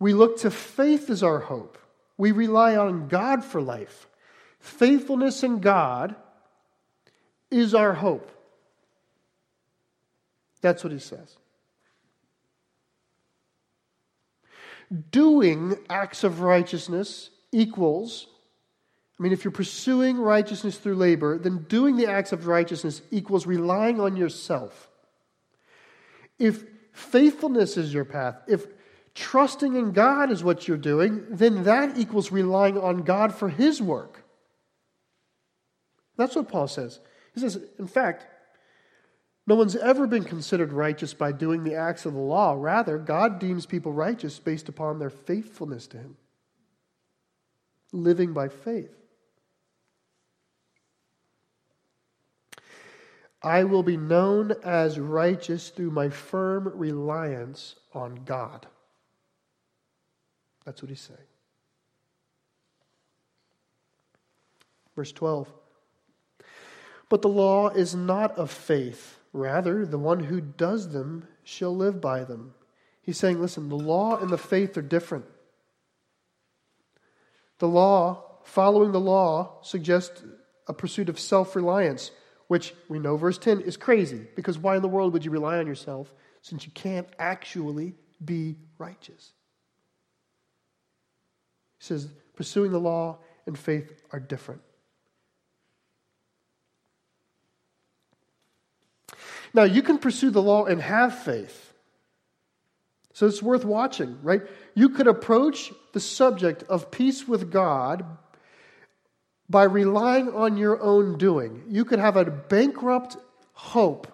we 0.00 0.14
look 0.14 0.38
to 0.40 0.50
faith 0.50 1.08
as 1.10 1.22
our 1.22 1.38
hope. 1.38 1.78
We 2.16 2.32
rely 2.32 2.76
on 2.76 3.06
God 3.06 3.44
for 3.44 3.62
life. 3.62 4.08
Faithfulness 4.58 5.42
in 5.44 5.60
God 5.60 6.16
is 7.50 7.74
our 7.74 7.94
hope. 7.94 8.30
That's 10.60 10.84
what 10.84 10.92
he 10.92 10.98
says. 10.98 11.36
Doing 15.10 15.76
acts 15.88 16.24
of 16.24 16.40
righteousness 16.40 17.30
equals 17.52 18.26
I 19.20 19.22
mean, 19.22 19.32
if 19.32 19.44
you're 19.44 19.50
pursuing 19.50 20.16
righteousness 20.16 20.78
through 20.78 20.94
labor, 20.94 21.36
then 21.36 21.66
doing 21.68 21.96
the 21.96 22.06
acts 22.06 22.32
of 22.32 22.46
righteousness 22.46 23.02
equals 23.10 23.46
relying 23.46 24.00
on 24.00 24.16
yourself. 24.16 24.88
If 26.38 26.64
faithfulness 26.92 27.76
is 27.76 27.92
your 27.92 28.06
path, 28.06 28.40
if 28.48 28.66
trusting 29.14 29.74
in 29.74 29.92
God 29.92 30.30
is 30.30 30.42
what 30.42 30.66
you're 30.66 30.78
doing, 30.78 31.26
then 31.28 31.64
that 31.64 31.98
equals 31.98 32.32
relying 32.32 32.78
on 32.78 33.02
God 33.02 33.34
for 33.34 33.50
His 33.50 33.82
work. 33.82 34.24
That's 36.16 36.34
what 36.34 36.48
Paul 36.48 36.66
says. 36.66 36.98
He 37.34 37.40
says, 37.40 37.60
in 37.78 37.88
fact, 37.88 38.26
no 39.50 39.56
one's 39.56 39.74
ever 39.74 40.06
been 40.06 40.22
considered 40.22 40.72
righteous 40.72 41.12
by 41.12 41.32
doing 41.32 41.64
the 41.64 41.74
acts 41.74 42.06
of 42.06 42.12
the 42.12 42.20
law. 42.20 42.54
Rather, 42.56 42.98
God 42.98 43.40
deems 43.40 43.66
people 43.66 43.92
righteous 43.92 44.38
based 44.38 44.68
upon 44.68 45.00
their 45.00 45.10
faithfulness 45.10 45.88
to 45.88 45.96
Him, 45.96 46.16
living 47.92 48.32
by 48.32 48.46
faith. 48.46 48.94
I 53.42 53.64
will 53.64 53.82
be 53.82 53.96
known 53.96 54.54
as 54.62 55.00
righteous 55.00 55.70
through 55.70 55.90
my 55.90 56.10
firm 56.10 56.70
reliance 56.72 57.74
on 57.92 58.20
God. 58.24 58.68
That's 60.64 60.80
what 60.80 60.90
he's 60.90 61.00
saying. 61.00 61.18
Verse 64.94 65.10
12. 65.10 65.48
But 67.08 67.22
the 67.22 67.28
law 67.28 67.70
is 67.70 67.96
not 67.96 68.38
of 68.38 68.52
faith. 68.52 69.16
Rather, 69.32 69.86
the 69.86 69.98
one 69.98 70.24
who 70.24 70.40
does 70.40 70.92
them 70.92 71.26
shall 71.44 71.74
live 71.74 72.00
by 72.00 72.24
them. 72.24 72.54
He's 73.02 73.18
saying, 73.18 73.40
listen, 73.40 73.68
the 73.68 73.76
law 73.76 74.16
and 74.16 74.30
the 74.30 74.38
faith 74.38 74.76
are 74.76 74.82
different. 74.82 75.24
The 77.58 77.68
law, 77.68 78.24
following 78.44 78.92
the 78.92 79.00
law, 79.00 79.58
suggests 79.62 80.22
a 80.66 80.72
pursuit 80.72 81.08
of 81.08 81.18
self 81.18 81.54
reliance 81.54 82.10
which 82.50 82.74
we 82.88 82.98
know 82.98 83.16
verse 83.16 83.38
10 83.38 83.60
is 83.60 83.76
crazy 83.76 84.26
because 84.34 84.58
why 84.58 84.74
in 84.74 84.82
the 84.82 84.88
world 84.88 85.12
would 85.12 85.24
you 85.24 85.30
rely 85.30 85.58
on 85.58 85.68
yourself 85.68 86.12
since 86.42 86.66
you 86.66 86.72
can't 86.72 87.06
actually 87.16 87.94
be 88.24 88.56
righteous? 88.76 89.34
He 91.78 91.84
says 91.84 92.08
pursuing 92.34 92.72
the 92.72 92.80
law 92.80 93.18
and 93.46 93.56
faith 93.56 93.92
are 94.10 94.18
different. 94.18 94.62
Now, 99.52 99.64
you 99.64 99.82
can 99.82 99.98
pursue 99.98 100.30
the 100.30 100.42
law 100.42 100.64
and 100.64 100.80
have 100.80 101.18
faith. 101.18 101.72
So 103.12 103.26
it's 103.26 103.42
worth 103.42 103.64
watching, 103.64 104.18
right? 104.22 104.42
You 104.74 104.90
could 104.90 105.06
approach 105.06 105.72
the 105.92 106.00
subject 106.00 106.62
of 106.64 106.90
peace 106.90 107.26
with 107.26 107.50
God 107.50 108.04
by 109.48 109.64
relying 109.64 110.28
on 110.32 110.56
your 110.56 110.80
own 110.80 111.18
doing. 111.18 111.64
You 111.68 111.84
could 111.84 111.98
have 111.98 112.16
a 112.16 112.24
bankrupt 112.24 113.16
hope 113.52 114.06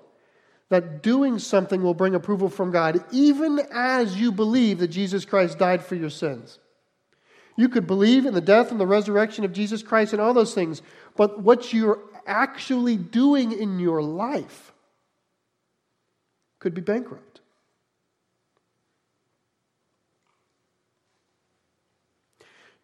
that 0.71 1.03
doing 1.03 1.39
something 1.39 1.83
will 1.83 1.95
bring 1.95 2.15
approval 2.15 2.49
from 2.49 2.73
God, 2.73 3.05
even 3.13 3.61
as 3.73 4.17
you 4.19 4.33
believe 4.33 4.79
that 4.79 4.89
Jesus 4.89 5.25
Christ 5.25 5.59
died 5.59 5.85
for 5.85 5.95
your 5.95 6.11
sins. 6.11 6.59
You 7.57 7.69
could 7.69 7.87
believe 7.87 8.27
in 8.27 8.35
the 8.35 8.41
death 8.41 8.71
and 8.71 8.81
the 8.81 8.87
resurrection 8.87 9.45
of 9.45 9.53
Jesus 9.53 9.83
Christ 9.83 10.13
and 10.13 10.21
all 10.21 10.35
those 10.35 10.55
things, 10.55 10.83
but 11.17 11.41
what 11.43 11.73
you're 11.73 12.01
actually 12.27 12.97
doing 12.97 13.53
in 13.53 13.79
your 13.79 14.03
life 14.03 14.73
could 16.67 16.75
be 16.75 16.81
bankrupt. 16.81 17.43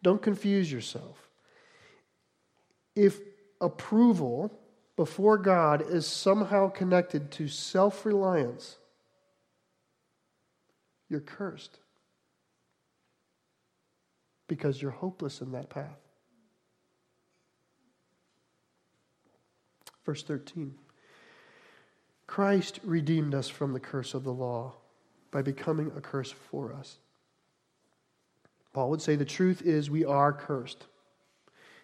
Don't 0.05 0.23
confuse 0.23 0.71
yourself 0.71 1.29
if 2.95 3.18
approval 3.61 4.57
before 4.95 5.37
God 5.37 5.83
is 5.83 6.07
somehow 6.07 6.68
connected 6.68 7.33
to 7.33 7.49
self 7.49 8.07
reliance, 8.07 8.77
you're 11.09 11.18
cursed 11.18 11.81
because 14.47 14.81
you're 14.81 14.92
hopeless 14.92 15.40
in 15.40 15.51
that 15.51 15.71
path. 15.71 15.99
Verse 20.05 20.23
13 20.23 20.77
Christ 22.33 22.81
redeemed 22.83 23.35
us 23.35 23.51
from 23.51 23.75
the 23.75 23.79
curse 23.79 24.14
of 24.14 24.25
the 24.25 24.33
law 24.33 24.73
by 25.31 25.42
becoming 25.42 25.92
a 25.95 26.01
curse 26.01 26.33
for 26.33 26.73
us. 26.73 26.97
Paul 28.73 28.88
would 28.88 29.03
say 29.03 29.16
the 29.16 29.25
truth 29.27 29.61
is 29.61 29.90
we 29.90 30.07
are 30.07 30.33
cursed. 30.33 30.87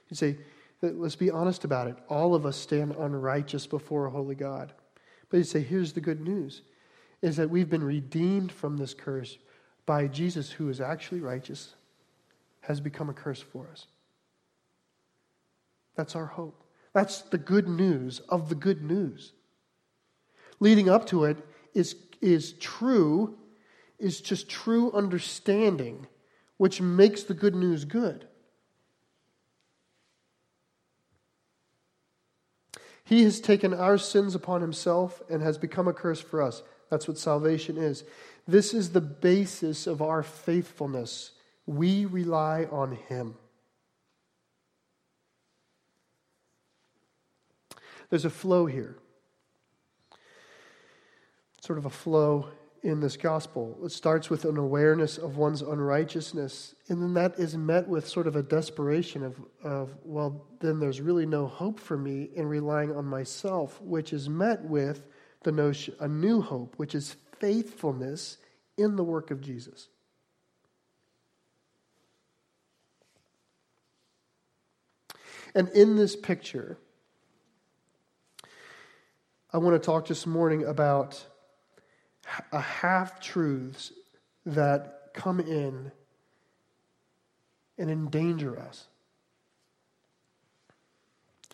He'd 0.09 0.17
say, 0.17 0.39
let's 0.81 1.17
be 1.17 1.31
honest 1.31 1.65
about 1.65 1.89
it. 1.89 1.99
All 2.09 2.35
of 2.35 2.47
us 2.47 2.57
stand 2.57 2.97
unrighteous 2.99 3.67
before 3.67 4.07
a 4.07 4.11
holy 4.11 4.35
God. 4.35 4.73
But 5.29 5.37
he'd 5.37 5.49
say, 5.49 5.61
here's 5.61 5.93
the 5.93 6.01
good 6.01 6.23
news 6.23 6.63
is 7.21 7.37
that 7.37 7.51
we've 7.51 7.69
been 7.69 7.85
redeemed 7.85 8.51
from 8.51 8.79
this 8.79 8.95
curse 8.95 9.37
by 9.85 10.07
Jesus, 10.07 10.51
who 10.51 10.71
is 10.71 10.81
actually 10.81 11.21
righteous, 11.21 11.75
has 12.63 12.81
become 12.81 13.11
a 13.11 13.13
curse 13.13 13.43
for 13.43 13.69
us. 13.71 13.85
That's 15.95 16.17
our 16.17 16.25
hope. 16.25 16.65
That's 16.95 17.21
the 17.21 17.37
good 17.37 17.69
news 17.69 18.21
of 18.31 18.49
the 18.49 18.55
good 18.55 18.83
news. 18.83 19.35
Leading 20.61 20.89
up 20.89 21.07
to 21.07 21.25
it 21.25 21.39
is, 21.75 21.97
is 22.21 22.53
true, 22.55 23.39
is 23.99 24.21
just 24.21 24.49
true 24.49 24.93
understanding, 24.93 26.07
which 26.57 26.81
makes 26.81 27.23
the 27.23 27.35
good 27.35 27.55
news 27.55 27.85
good. 27.85 28.27
He 33.05 33.23
has 33.23 33.41
taken 33.41 33.73
our 33.73 33.97
sins 33.97 34.35
upon 34.35 34.61
himself 34.61 35.23
and 35.31 35.41
has 35.41 35.57
become 35.57 35.89
a 35.89 35.95
curse 35.95 36.21
for 36.21 36.43
us. 36.43 36.63
That's 36.91 37.09
what 37.09 37.17
salvation 37.17 37.79
is. 37.79 38.05
This 38.47 38.75
is 38.75 38.91
the 38.91 39.01
basis 39.01 39.87
of 39.87 40.03
our 40.03 40.23
faithfulness. 40.23 41.33
We 41.67 42.05
rely 42.05 42.67
on 42.71 42.97
him. 43.09 43.37
There's 48.11 48.25
a 48.25 48.31
flow 48.31 48.67
here. 48.67 48.97
Sort 51.69 51.79
of 51.79 51.85
a 51.85 51.91
flow 51.91 52.49
in 52.83 53.01
this 53.01 53.19
gospel. 53.19 53.79
It 53.85 53.93
starts 53.93 54.31
with 54.31 54.47
an 54.47 54.57
awareness 54.57 55.19
of 55.19 55.37
one's 55.37 55.61
unrighteousness, 55.61 56.75
and 56.89 57.03
then 57.03 57.13
that 57.13 57.39
is 57.39 57.59
met 57.59 57.87
with 57.87 58.09
sort 58.09 58.27
of 58.27 58.37
a 58.37 58.43
desperation 58.43 59.23
of, 59.23 59.37
of, 59.63 59.95
well, 60.03 60.47
then 60.61 60.81
there's 60.81 61.03
really 61.03 61.27
no 61.27 61.47
hope 61.47 61.79
for 61.79 61.99
me 61.99 62.31
in 62.35 62.47
relying 62.47 62.97
on 62.97 63.05
myself, 63.05 63.83
which 63.83 64.15
is 64.15 64.31
met 64.31 64.65
with 64.65 65.05
the 65.43 65.53
notion, 65.53 65.95
a 66.01 66.09
new 66.09 66.41
hope, 66.41 66.73
which 66.79 66.95
is 66.95 67.17
faithfulness 67.39 68.39
in 68.79 68.97
the 68.97 69.05
work 69.05 69.31
of 69.31 69.43
Jesus. 69.43 69.89
And 75.55 75.69
in 75.69 75.97
this 75.97 76.17
picture, 76.17 76.79
I 79.53 79.59
want 79.59 79.75
to 79.75 79.87
talk 79.87 80.07
this 80.07 80.27
morning 80.27 80.65
about 80.65 81.27
half 82.53 83.21
truths 83.21 83.93
that 84.47 85.11
come 85.15 85.41
in 85.41 85.91
and 87.79 87.91
endanger 87.91 88.59
us. 88.59 88.87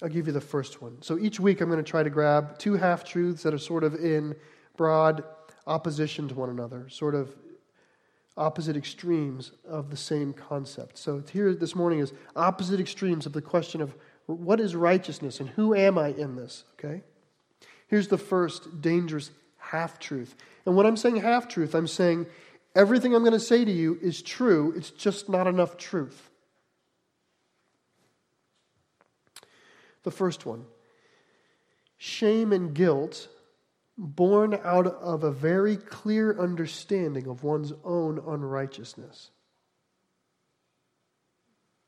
I'll 0.03 0.09
give 0.09 0.27
you 0.27 0.33
the 0.33 0.41
first 0.41 0.83
one. 0.83 1.01
So 1.03 1.19
each 1.19 1.39
week 1.39 1.61
I'm 1.61 1.69
going 1.69 1.83
to 1.83 1.89
try 1.89 2.03
to 2.03 2.11
grab 2.11 2.59
two 2.59 2.75
half 2.75 3.05
truths 3.05 3.43
that 3.45 3.55
are 3.55 3.59
sort 3.59 3.85
of 3.85 3.95
in 3.95 4.35
broad 4.77 5.25
opposition 5.67 6.29
to 6.29 6.35
one 6.35 6.51
another, 6.51 6.89
sort 6.89 7.15
of 7.15 7.35
opposite 8.37 8.77
extremes 8.77 9.53
of 9.69 9.91
the 9.91 9.97
same 9.97 10.33
concept. 10.33 10.99
So 10.99 11.23
here 11.33 11.55
this 11.55 11.77
morning 11.77 12.01
is 12.01 12.13
opposite 12.35 12.81
extremes 12.81 13.27
of 13.27 13.33
the 13.33 13.43
question 13.43 13.81
of 13.81 13.95
what 14.27 14.59
is 14.59 14.75
righteousness 14.75 15.39
and 15.39 15.49
who 15.51 15.75
am 15.75 15.99
I 15.99 16.09
in 16.09 16.35
this, 16.35 16.65
okay? 16.75 17.03
Here's 17.87 18.09
the 18.09 18.19
first 18.19 18.81
dangerous 18.81 19.31
half 19.71 19.99
truth. 19.99 20.35
And 20.67 20.77
when 20.77 20.87
I'm 20.87 20.97
saying 20.97 21.17
half 21.17 21.49
truth, 21.49 21.75
I'm 21.75 21.87
saying 21.87 22.27
everything 22.75 23.15
I'm 23.15 23.23
going 23.23 23.33
to 23.33 23.41
say 23.41 23.65
to 23.65 23.73
you 23.73 23.99
is 24.03 24.23
true, 24.23 24.73
it's 24.77 24.91
just 24.91 25.29
not 25.29 25.47
enough 25.47 25.77
truth. 25.77 26.31
The 30.03 30.11
first 30.11 30.45
one 30.47 30.65
shame 31.97 32.53
and 32.53 32.75
guilt 32.75 33.29
born 33.97 34.59
out 34.65 34.87
of 34.87 35.25
a 35.25 35.31
very 35.31 35.77
clear 35.77 36.39
understanding 36.39 37.27
of 37.27 37.43
one's 37.43 37.73
own 37.85 38.19
unrighteousness. 38.19 39.31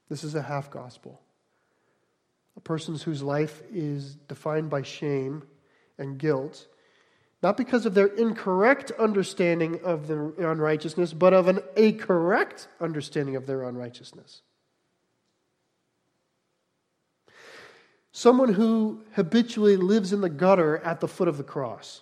This 0.09 0.23
is 0.25 0.35
a 0.35 0.43
half 0.43 0.71
gospel. 0.71 1.21
A 2.57 2.61
person 2.61 2.95
whose 2.95 3.23
life 3.23 3.61
is 3.73 4.15
defined 4.15 4.71
by 4.71 4.83
shame 4.83 5.43
and 5.99 6.17
guilt 6.17 6.67
not 7.43 7.57
because 7.57 7.87
of 7.87 7.95
their 7.95 8.07
incorrect 8.07 8.91
understanding 8.99 9.81
of 9.85 10.09
their 10.09 10.31
unrighteousness, 10.39 11.13
but 11.13 11.33
of 11.33 11.49
an, 11.49 11.61
a 11.77 11.93
correct 11.93 12.69
understanding 12.81 13.37
of 13.37 13.47
their 13.47 13.63
unrighteousness. 13.63 14.43
someone 18.17 18.55
who 18.55 19.05
habitually 19.13 19.77
lives 19.77 20.11
in 20.11 20.23
the 20.23 20.31
gutter 20.31 20.79
at 20.79 21.01
the 21.01 21.07
foot 21.07 21.29
of 21.29 21.37
the 21.37 21.45
cross. 21.45 22.01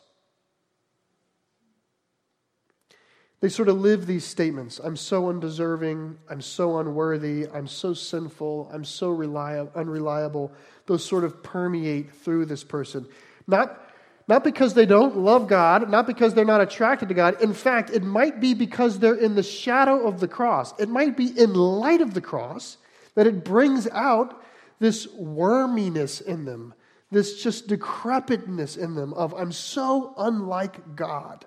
They 3.41 3.49
sort 3.49 3.69
of 3.69 3.81
live 3.81 4.07
these 4.07 4.25
statements 4.25 4.79
I'm 4.79 4.97
so 4.97 5.29
undeserving, 5.29 6.17
I'm 6.31 6.41
so 6.41 6.79
unworthy, 6.79 7.49
I'm 7.53 7.67
so 7.67 7.95
sinful, 7.95 8.71
I'm 8.73 8.85
so 8.85 9.11
reliable, 9.11 9.73
unreliable. 9.75 10.53
Those 10.87 11.05
sort 11.05 11.25
of 11.25 11.43
permeate 11.43 12.13
through 12.13 12.47
this 12.47 12.63
person. 12.63 13.09
Not, 13.49 13.85
not 14.27 14.43
because 14.43 14.75
they 14.75 14.87
don't 14.87 15.19
love 15.19 15.49
God, 15.49 15.91
not 15.91 16.07
because 16.07 16.35
they're 16.35 16.45
not 16.45 16.61
attracted 16.61 17.09
to 17.09 17.15
God. 17.15 17.41
In 17.43 17.53
fact, 17.53 17.91
it 17.91 18.03
might 18.03 18.41
be 18.41 18.55
because 18.55 18.99
they're 18.99 19.15
in 19.15 19.35
the 19.35 19.43
shadow 19.43 20.07
of 20.07 20.21
the 20.21 20.29
cross. 20.29 20.79
It 20.81 20.89
might 20.89 21.17
be 21.17 21.27
in 21.27 21.53
light 21.55 22.01
of 22.01 22.15
the 22.15 22.21
cross 22.21 22.79
that 23.15 23.27
it 23.27 23.45
brings 23.45 23.87
out 23.89 24.43
this 24.79 25.07
worminess 25.07 26.21
in 26.21 26.45
them, 26.45 26.75
this 27.11 27.43
just 27.43 27.69
decrepitness 27.69 28.77
in 28.77 28.95
them 28.95 29.13
of, 29.13 29.35
I'm 29.35 29.53
so 29.53 30.15
unlike 30.17 30.97
God. 30.97 31.45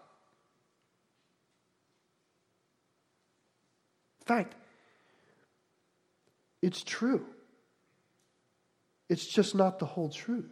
In 4.22 4.26
fact, 4.26 4.56
it's 6.62 6.84
true. 6.84 7.26
It's 9.10 9.26
just 9.26 9.56
not 9.56 9.80
the 9.80 9.86
whole 9.86 10.10
truth. 10.10 10.52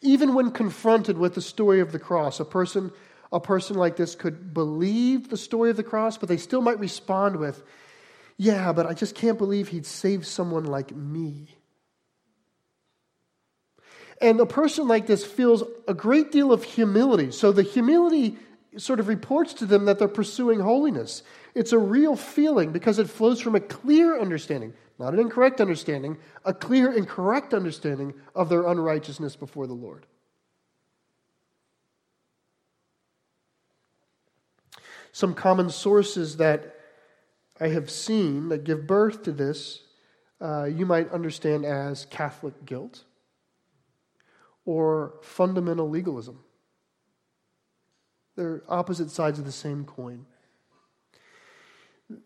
Even 0.00 0.34
when 0.34 0.50
confronted 0.50 1.18
with 1.18 1.34
the 1.34 1.42
story 1.42 1.80
of 1.80 1.92
the 1.92 1.98
cross, 1.98 2.40
a 2.40 2.44
person, 2.44 2.92
a 3.32 3.40
person 3.40 3.76
like 3.76 3.96
this 3.96 4.14
could 4.14 4.54
believe 4.54 5.28
the 5.28 5.36
story 5.36 5.70
of 5.70 5.76
the 5.76 5.82
cross, 5.82 6.16
but 6.16 6.28
they 6.28 6.36
still 6.36 6.60
might 6.60 6.78
respond 6.78 7.36
with, 7.36 7.62
Yeah, 8.36 8.72
but 8.72 8.86
I 8.86 8.94
just 8.94 9.14
can't 9.14 9.38
believe 9.38 9.68
he'd 9.68 9.86
save 9.86 10.26
someone 10.26 10.64
like 10.64 10.94
me. 10.94 11.48
And 14.20 14.40
a 14.40 14.46
person 14.46 14.88
like 14.88 15.06
this 15.06 15.24
feels 15.24 15.62
a 15.86 15.94
great 15.94 16.32
deal 16.32 16.52
of 16.52 16.64
humility. 16.64 17.30
So 17.30 17.52
the 17.52 17.62
humility 17.62 18.36
sort 18.76 19.00
of 19.00 19.08
reports 19.08 19.54
to 19.54 19.66
them 19.66 19.86
that 19.86 19.98
they're 19.98 20.08
pursuing 20.08 20.60
holiness. 20.60 21.22
It's 21.54 21.72
a 21.72 21.78
real 21.78 22.16
feeling 22.16 22.72
because 22.72 22.98
it 22.98 23.08
flows 23.08 23.40
from 23.40 23.54
a 23.54 23.60
clear 23.60 24.20
understanding, 24.20 24.74
not 24.98 25.14
an 25.14 25.20
incorrect 25.20 25.60
understanding, 25.60 26.18
a 26.44 26.52
clear 26.52 26.90
and 26.90 27.08
correct 27.08 27.54
understanding 27.54 28.14
of 28.34 28.48
their 28.48 28.66
unrighteousness 28.66 29.36
before 29.36 29.66
the 29.66 29.74
Lord. 29.74 30.06
Some 35.12 35.34
common 35.34 35.70
sources 35.70 36.36
that 36.36 36.76
I 37.60 37.68
have 37.68 37.90
seen 37.90 38.50
that 38.50 38.64
give 38.64 38.86
birth 38.86 39.24
to 39.24 39.32
this, 39.32 39.82
uh, 40.40 40.64
you 40.64 40.86
might 40.86 41.10
understand 41.10 41.64
as 41.64 42.04
Catholic 42.04 42.64
guilt 42.64 43.04
or 44.64 45.14
fundamental 45.22 45.88
legalism. 45.88 46.38
They're 48.38 48.62
opposite 48.68 49.10
sides 49.10 49.40
of 49.40 49.46
the 49.46 49.50
same 49.50 49.84
coin. 49.84 50.24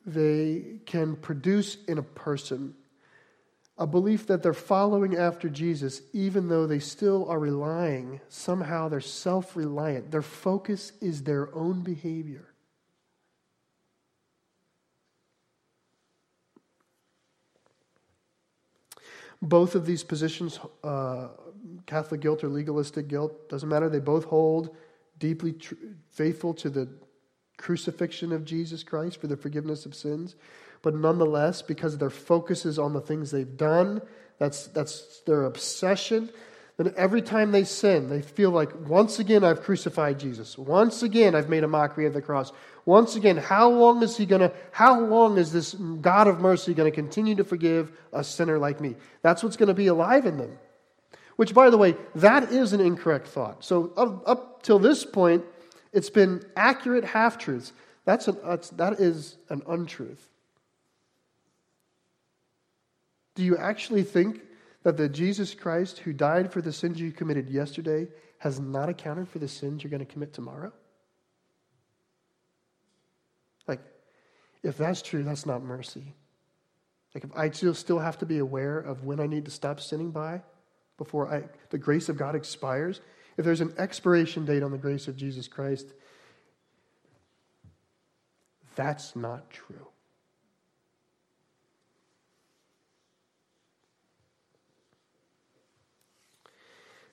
They 0.04 0.80
can 0.84 1.16
produce 1.16 1.78
in 1.88 1.96
a 1.96 2.02
person 2.02 2.74
a 3.78 3.86
belief 3.86 4.26
that 4.26 4.42
they're 4.42 4.52
following 4.52 5.16
after 5.16 5.48
Jesus, 5.48 6.02
even 6.12 6.48
though 6.48 6.66
they 6.66 6.80
still 6.80 7.26
are 7.30 7.38
relying, 7.38 8.20
somehow 8.28 8.90
they're 8.90 9.00
self 9.00 9.56
reliant. 9.56 10.10
Their 10.10 10.20
focus 10.20 10.92
is 11.00 11.22
their 11.22 11.48
own 11.54 11.80
behavior. 11.80 12.46
Both 19.40 19.74
of 19.74 19.86
these 19.86 20.04
positions, 20.04 20.60
uh, 20.84 21.28
Catholic 21.86 22.20
guilt 22.20 22.44
or 22.44 22.50
legalistic 22.50 23.08
guilt, 23.08 23.48
doesn't 23.48 23.68
matter, 23.70 23.88
they 23.88 23.98
both 23.98 24.24
hold 24.24 24.76
deeply 25.22 25.52
tr- 25.52 25.74
faithful 26.10 26.52
to 26.52 26.68
the 26.68 26.88
crucifixion 27.56 28.32
of 28.32 28.44
Jesus 28.44 28.82
Christ 28.82 29.20
for 29.20 29.28
the 29.28 29.36
forgiveness 29.36 29.86
of 29.86 29.94
sins. 29.94 30.34
But 30.82 30.96
nonetheless, 30.96 31.62
because 31.62 31.96
their 31.96 32.10
focus 32.10 32.66
is 32.66 32.76
on 32.76 32.92
the 32.92 33.00
things 33.00 33.30
they've 33.30 33.56
done, 33.56 34.02
that's, 34.40 34.66
that's 34.66 35.20
their 35.20 35.44
obsession, 35.44 36.28
then 36.76 36.92
every 36.96 37.22
time 37.22 37.52
they 37.52 37.62
sin, 37.62 38.08
they 38.08 38.20
feel 38.20 38.50
like, 38.50 38.70
once 38.88 39.20
again, 39.20 39.44
I've 39.44 39.62
crucified 39.62 40.18
Jesus. 40.18 40.58
Once 40.58 41.04
again, 41.04 41.36
I've 41.36 41.48
made 41.48 41.62
a 41.62 41.68
mockery 41.68 42.06
of 42.06 42.14
the 42.14 42.22
cross. 42.22 42.50
Once 42.84 43.14
again, 43.14 43.36
how 43.36 43.70
long 43.70 44.02
is 44.02 44.16
he 44.16 44.26
going 44.26 44.40
to, 44.40 44.52
how 44.72 44.98
long 44.98 45.38
is 45.38 45.52
this 45.52 45.74
God 45.74 46.26
of 46.26 46.40
mercy 46.40 46.74
going 46.74 46.90
to 46.90 46.94
continue 46.94 47.36
to 47.36 47.44
forgive 47.44 47.92
a 48.12 48.24
sinner 48.24 48.58
like 48.58 48.80
me? 48.80 48.96
That's 49.22 49.44
what's 49.44 49.56
going 49.56 49.68
to 49.68 49.74
be 49.74 49.86
alive 49.86 50.26
in 50.26 50.38
them. 50.38 50.58
Which, 51.36 51.54
by 51.54 51.70
the 51.70 51.78
way, 51.78 51.94
that 52.16 52.50
is 52.50 52.72
an 52.72 52.80
incorrect 52.80 53.28
thought. 53.28 53.62
So, 53.62 53.92
up, 53.96 54.28
up 54.28 54.51
till 54.62 54.78
this 54.78 55.04
point, 55.04 55.44
it's 55.92 56.10
been 56.10 56.44
accurate 56.56 57.04
half 57.04 57.38
truths. 57.38 57.72
That's, 58.04 58.28
an, 58.28 58.38
that's 58.44 58.70
that 58.70 58.94
is 58.94 59.36
an 59.48 59.62
untruth. 59.68 60.28
Do 63.34 63.42
you 63.42 63.56
actually 63.56 64.02
think 64.02 64.42
that 64.82 64.96
the 64.96 65.08
Jesus 65.08 65.54
Christ 65.54 65.98
who 65.98 66.12
died 66.12 66.52
for 66.52 66.60
the 66.60 66.72
sins 66.72 67.00
you 67.00 67.12
committed 67.12 67.48
yesterday 67.48 68.08
has 68.38 68.58
not 68.58 68.88
accounted 68.88 69.28
for 69.28 69.38
the 69.38 69.48
sins 69.48 69.82
you're 69.82 69.90
going 69.90 70.04
to 70.04 70.12
commit 70.12 70.32
tomorrow? 70.32 70.72
Like, 73.68 73.80
if 74.62 74.76
that's 74.76 75.00
true, 75.00 75.22
that's 75.22 75.46
not 75.46 75.62
mercy. 75.62 76.14
Like, 77.14 77.24
if 77.24 77.30
I 77.36 77.50
still, 77.50 77.74
still 77.74 77.98
have 77.98 78.18
to 78.18 78.26
be 78.26 78.38
aware 78.38 78.78
of 78.78 79.04
when 79.04 79.20
I 79.20 79.26
need 79.26 79.44
to 79.44 79.50
stop 79.50 79.80
sinning 79.80 80.10
by, 80.10 80.42
before 80.98 81.32
I, 81.32 81.44
the 81.70 81.78
grace 81.78 82.08
of 82.08 82.16
God 82.16 82.34
expires, 82.34 83.00
if 83.36 83.44
there's 83.44 83.60
an 83.60 83.74
expiration 83.78 84.44
date 84.44 84.62
on 84.62 84.70
the 84.70 84.78
grace 84.78 85.08
of 85.08 85.16
Jesus 85.16 85.48
Christ, 85.48 85.86
that's 88.74 89.14
not 89.16 89.50
true. 89.50 89.86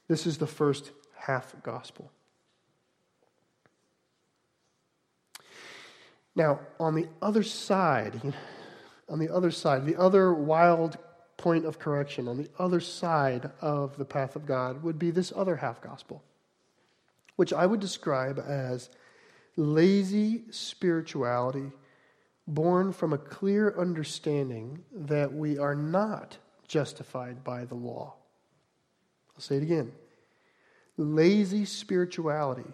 This 0.08 0.26
is 0.26 0.40
the 0.40 0.48
first 0.48 0.92
half 1.16 1.56
gospel. 1.62 2.12
Now, 6.36 6.62
on 6.80 6.96
the 6.96 7.08
other 7.22 7.44
side, 7.44 8.34
on 9.10 9.20
the 9.20 9.34
other 9.34 9.52
side, 9.52 9.86
the 9.86 9.98
other 9.98 10.34
wild 10.34 10.98
point 11.40 11.66
of 11.66 11.80
correction 11.80 12.28
on 12.28 12.38
the 12.38 12.50
other 12.60 12.82
side 12.82 13.50
of 13.62 13.98
the 13.98 14.06
path 14.06 14.36
of 14.36 14.46
God 14.46 14.84
would 14.84 15.00
be 15.00 15.10
this 15.10 15.32
other 15.36 15.56
half 15.56 15.82
gospel, 15.82 16.22
which 17.38 17.54
I 17.54 17.66
would 17.66 17.80
describe 17.80 18.38
as 18.46 18.90
lazy 19.56 20.44
spirituality 20.52 21.72
born 22.46 22.92
from 22.92 23.14
a 23.14 23.18
clear 23.18 23.74
understanding 23.80 24.84
that 24.94 25.34
we 25.34 25.58
are 25.58 25.76
not 25.76 26.38
justified 26.68 27.44
by 27.44 27.64
the 27.64 27.76
law. 27.76 28.16
I'll 29.36 29.42
say 29.42 29.58
it 29.58 29.64
again 29.64 29.94
lazy 30.98 31.64
spirituality, 31.64 32.74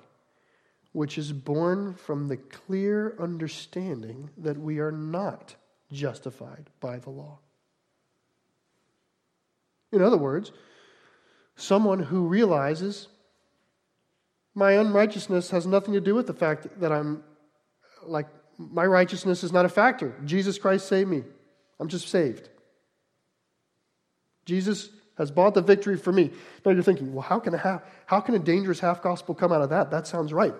which 0.91 1.19
is 1.19 1.31
born 1.31 1.93
from 1.93 2.27
the 2.27 2.37
clear 2.37 3.15
understanding 3.19 4.31
that 4.37 4.57
we 4.57 4.79
are 4.79 4.91
not 4.91 5.55
justified 5.91 6.71
by 6.79 6.97
the 6.97 7.11
law. 7.11 7.37
In 9.95 10.01
other 10.01 10.17
words, 10.17 10.51
someone 11.55 11.99
who 11.99 12.27
realizes 12.27 13.07
my 14.53 14.73
unrighteousness 14.73 15.49
has 15.49 15.65
nothing 15.65 15.93
to 15.93 16.01
do 16.01 16.15
with 16.15 16.27
the 16.27 16.33
fact 16.33 16.79
that 16.79 16.91
I'm 16.91 17.23
like, 18.05 18.27
my 18.57 18.85
righteousness 18.85 19.43
is 19.43 19.51
not 19.51 19.65
a 19.65 19.69
factor. 19.69 20.13
Jesus 20.23 20.57
Christ 20.57 20.87
saved 20.87 21.09
me. 21.09 21.23
I'm 21.79 21.89
just 21.89 22.07
saved. 22.07 22.49
Jesus 24.45 24.89
has 25.17 25.31
bought 25.31 25.53
the 25.53 25.61
victory 25.61 25.97
for 25.97 26.11
me. 26.11 26.31
Now 26.65 26.71
you're 26.71 26.83
thinking, 26.83 27.13
well, 27.13 27.21
how 27.21 27.39
can 27.39 27.53
a, 27.53 27.57
half, 27.57 27.81
how 28.05 28.21
can 28.21 28.35
a 28.35 28.39
dangerous 28.39 28.79
half 28.79 29.01
gospel 29.01 29.35
come 29.35 29.51
out 29.51 29.61
of 29.61 29.69
that? 29.69 29.91
That 29.91 30.07
sounds 30.07 30.31
right. 30.31 30.53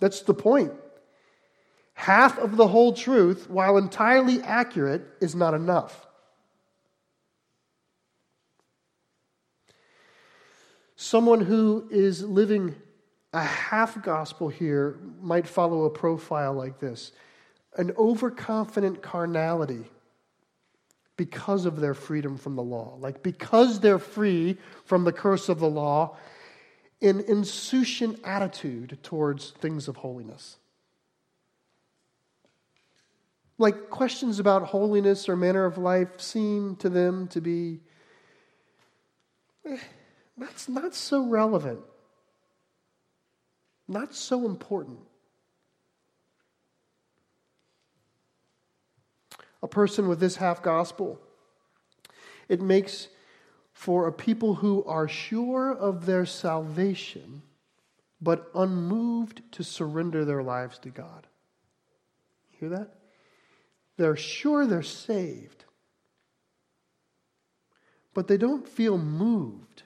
That's 0.00 0.22
the 0.22 0.34
point. 0.34 0.72
Half 1.94 2.38
of 2.38 2.56
the 2.56 2.66
whole 2.66 2.92
truth, 2.94 3.48
while 3.48 3.76
entirely 3.76 4.40
accurate, 4.42 5.02
is 5.20 5.34
not 5.34 5.54
enough. 5.54 6.06
Someone 11.02 11.40
who 11.40 11.88
is 11.90 12.22
living 12.22 12.76
a 13.32 13.42
half 13.42 14.02
gospel 14.02 14.50
here 14.50 14.98
might 15.22 15.46
follow 15.46 15.84
a 15.84 15.90
profile 15.90 16.52
like 16.52 16.78
this 16.78 17.12
an 17.78 17.90
overconfident 17.96 19.00
carnality 19.00 19.86
because 21.16 21.64
of 21.64 21.80
their 21.80 21.94
freedom 21.94 22.36
from 22.36 22.54
the 22.54 22.62
law. 22.62 22.98
Like, 23.00 23.22
because 23.22 23.80
they're 23.80 23.98
free 23.98 24.58
from 24.84 25.04
the 25.04 25.12
curse 25.12 25.48
of 25.48 25.58
the 25.58 25.70
law, 25.70 26.18
an 27.00 27.20
insouciant 27.20 28.20
attitude 28.22 28.98
towards 29.02 29.52
things 29.52 29.88
of 29.88 29.96
holiness. 29.96 30.58
Like 33.56 33.88
questions 33.88 34.38
about 34.38 34.64
holiness 34.64 35.30
or 35.30 35.36
manner 35.36 35.64
of 35.64 35.78
life 35.78 36.20
seem 36.20 36.76
to 36.76 36.90
them 36.90 37.26
to 37.28 37.40
be 37.40 37.80
eh, 39.64 39.78
that's 40.40 40.68
not 40.68 40.94
so 40.94 41.26
relevant, 41.26 41.80
not 43.86 44.14
so 44.14 44.46
important. 44.46 44.98
A 49.62 49.68
person 49.68 50.08
with 50.08 50.18
this 50.18 50.36
half 50.36 50.62
gospel, 50.62 51.20
it 52.48 52.62
makes 52.62 53.08
for 53.74 54.08
a 54.08 54.12
people 54.12 54.54
who 54.54 54.82
are 54.84 55.06
sure 55.06 55.72
of 55.72 56.06
their 56.06 56.24
salvation, 56.24 57.42
but 58.20 58.50
unmoved 58.54 59.42
to 59.52 59.62
surrender 59.62 60.24
their 60.24 60.42
lives 60.42 60.78
to 60.78 60.88
God. 60.88 61.26
You 62.52 62.58
Hear 62.60 62.78
that? 62.78 62.94
They're 63.98 64.16
sure 64.16 64.64
they're 64.64 64.82
saved, 64.82 65.66
but 68.14 68.26
they 68.26 68.38
don't 68.38 68.66
feel 68.66 68.96
moved 68.96 69.82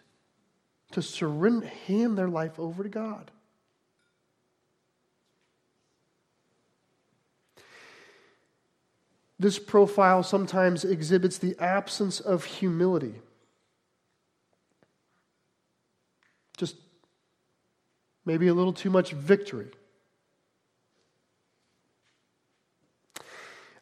to 0.94 1.02
surrender, 1.02 1.66
hand 1.86 2.16
their 2.16 2.28
life 2.28 2.58
over 2.60 2.84
to 2.84 2.88
God. 2.88 3.32
This 9.40 9.58
profile 9.58 10.22
sometimes 10.22 10.84
exhibits 10.84 11.38
the 11.38 11.56
absence 11.58 12.20
of 12.20 12.44
humility. 12.44 13.16
Just 16.56 16.76
maybe 18.24 18.46
a 18.46 18.54
little 18.54 18.72
too 18.72 18.90
much 18.90 19.10
victory. 19.10 19.72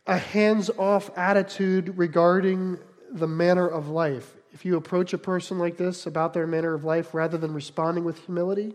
A 0.07 0.16
hands 0.16 0.70
off 0.79 1.11
attitude 1.16 1.98
regarding 1.98 2.79
the 3.11 3.29
manner 3.29 3.68
of 3.68 3.88
life. 3.88 4.35
If 4.53 4.65
you 4.65 4.77
approach 4.77 5.12
a 5.12 5.19
person 5.19 5.59
like 5.59 5.77
this 5.77 6.07
about 6.07 6.35
their 6.35 6.47
manner 6.47 6.75
of 6.75 6.85
life 6.85 7.15
rather 7.15 7.38
than 7.38 7.55
responding 7.55 8.05
with 8.05 8.25
humility 8.27 8.75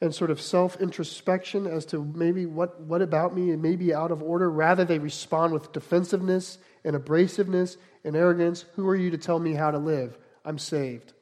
and 0.00 0.14
sort 0.14 0.30
of 0.30 0.40
self 0.40 0.80
introspection 0.80 1.66
as 1.66 1.86
to 1.86 2.02
maybe 2.02 2.46
what, 2.46 2.80
what 2.80 3.02
about 3.02 3.36
me 3.36 3.54
may 3.56 3.76
be 3.76 3.94
out 3.94 4.10
of 4.10 4.22
order, 4.22 4.50
rather 4.50 4.84
they 4.84 4.98
respond 4.98 5.52
with 5.52 5.72
defensiveness 5.72 6.58
and 6.84 6.96
abrasiveness 6.96 7.76
and 8.02 8.16
arrogance. 8.16 8.64
Who 8.74 8.88
are 8.88 8.96
you 8.96 9.10
to 9.10 9.18
tell 9.18 9.38
me 9.38 9.54
how 9.54 9.70
to 9.70 9.78
live? 9.78 10.18
I'm 10.44 10.58
saved. 10.58 11.12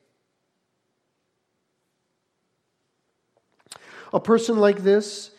A 4.13 4.21
person 4.21 4.59
like 4.59 4.79
this, 4.79 5.31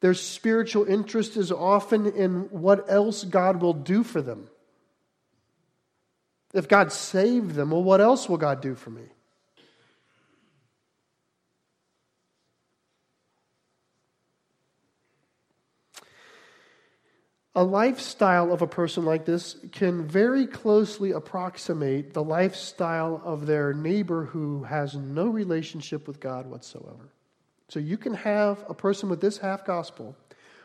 their 0.00 0.14
spiritual 0.14 0.86
interest 0.86 1.36
is 1.36 1.52
often 1.52 2.06
in 2.06 2.48
what 2.50 2.90
else 2.90 3.22
God 3.22 3.60
will 3.60 3.74
do 3.74 4.02
for 4.02 4.22
them. 4.22 4.48
If 6.52 6.68
God 6.68 6.92
saved 6.92 7.54
them, 7.54 7.70
well, 7.70 7.82
what 7.82 8.00
else 8.00 8.28
will 8.28 8.36
God 8.36 8.60
do 8.60 8.74
for 8.74 8.90
me? 8.90 9.04
A 17.54 17.62
lifestyle 17.62 18.50
of 18.50 18.62
a 18.62 18.66
person 18.66 19.04
like 19.04 19.26
this 19.26 19.56
can 19.72 20.06
very 20.06 20.46
closely 20.46 21.12
approximate 21.12 22.14
the 22.14 22.24
lifestyle 22.24 23.20
of 23.24 23.46
their 23.46 23.74
neighbor 23.74 24.24
who 24.24 24.64
has 24.64 24.94
no 24.94 25.28
relationship 25.28 26.08
with 26.08 26.18
God 26.18 26.46
whatsoever. 26.46 27.12
So 27.68 27.78
you 27.78 27.98
can 27.98 28.14
have 28.14 28.64
a 28.68 28.74
person 28.74 29.10
with 29.10 29.20
this 29.20 29.38
half 29.38 29.66
gospel 29.66 30.16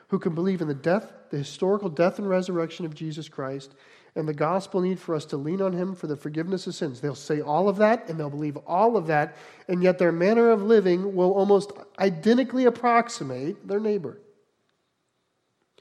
who 0.10 0.19
can 0.19 0.34
believe 0.34 0.62
in 0.62 0.69
the 0.69 0.73
death, 0.73 1.12
the 1.30 1.38
historical 1.38 1.89
death 1.89 2.19
and 2.19 2.30
resurrection 2.30 2.86
of 2.86 2.95
Jesus 2.95 3.28
Christ, 3.28 3.76
and 4.18 4.28
the 4.28 4.34
gospel 4.34 4.82
need 4.82 5.00
for 5.00 5.14
us 5.14 5.26
to 5.26 5.38
lean 5.38 5.62
on 5.62 5.74
him 5.74 5.94
for 5.94 6.08
the 6.08 6.16
forgiveness 6.16 6.66
of 6.66 6.74
sins. 6.74 7.00
They'll 7.00 7.14
say 7.14 7.40
all 7.40 7.70
of 7.70 7.78
that 7.78 8.10
and 8.10 8.20
they'll 8.20 8.32
believe 8.32 8.58
all 8.66 8.98
of 8.98 9.06
that, 9.08 9.38
and 9.68 9.84
yet 9.84 10.00
their 10.00 10.12
manner 10.12 10.50
of 10.50 10.64
living 10.64 11.16
will 11.16 11.32
almost 11.32 11.72
identically 12.00 12.66
approximate 12.66 13.68
their 13.68 13.80
neighbor. 13.80 14.20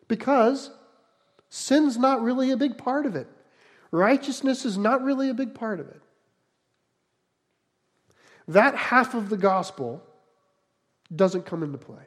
Because 0.07 0.71
sin's 1.49 1.97
not 1.97 2.23
really 2.23 2.51
a 2.51 2.59
big 2.59 2.77
part 2.77 3.07
of 3.07 3.17
it, 3.17 3.27
righteousness 3.91 4.67
is 4.67 4.77
not 4.77 5.03
really 5.03 5.31
a 5.31 5.35
big 5.35 5.55
part 5.55 5.81
of 5.81 5.89
it. 5.89 6.03
That 8.47 8.77
half 8.77 9.15
of 9.15 9.31
the 9.31 9.39
gospel 9.39 10.03
doesn't 11.15 11.47
come 11.47 11.63
into 11.63 11.79
play. 11.79 12.03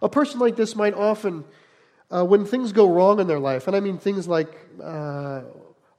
A 0.00 0.08
person 0.08 0.40
like 0.40 0.56
this 0.56 0.74
might 0.74 0.94
often, 0.94 1.44
uh, 2.10 2.24
when 2.24 2.44
things 2.44 2.72
go 2.72 2.90
wrong 2.90 3.20
in 3.20 3.26
their 3.26 3.38
life, 3.38 3.66
and 3.66 3.76
I 3.76 3.80
mean 3.80 3.98
things 3.98 4.26
like 4.26 4.50
uh, 4.82 5.42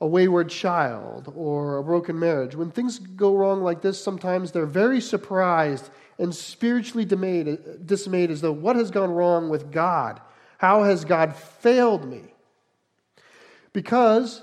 a 0.02 0.08
wayward 0.08 0.50
child 0.50 1.32
or 1.36 1.78
a 1.78 1.84
broken 1.84 2.18
marriage, 2.18 2.56
when 2.56 2.72
things 2.72 3.00
go 3.00 3.36
wrong 3.36 3.62
like 3.62 3.82
this, 3.82 4.02
sometimes 4.02 4.52
they're 4.52 4.66
very 4.66 5.02
surprised 5.02 5.90
and 6.18 6.34
spiritually 6.34 7.06
dismayed, 7.06 7.86
dismayed 7.86 8.32
as 8.32 8.42
though, 8.42 8.52
what 8.52 8.76
has 8.76 8.92
gone 8.92 9.12
wrong 9.12 9.50
with 9.50 9.72
God? 9.72 10.20
How 10.58 10.84
has 10.84 11.06
God 11.06 11.36
failed 11.36 12.06
me? 12.06 12.22
Because 13.72 14.42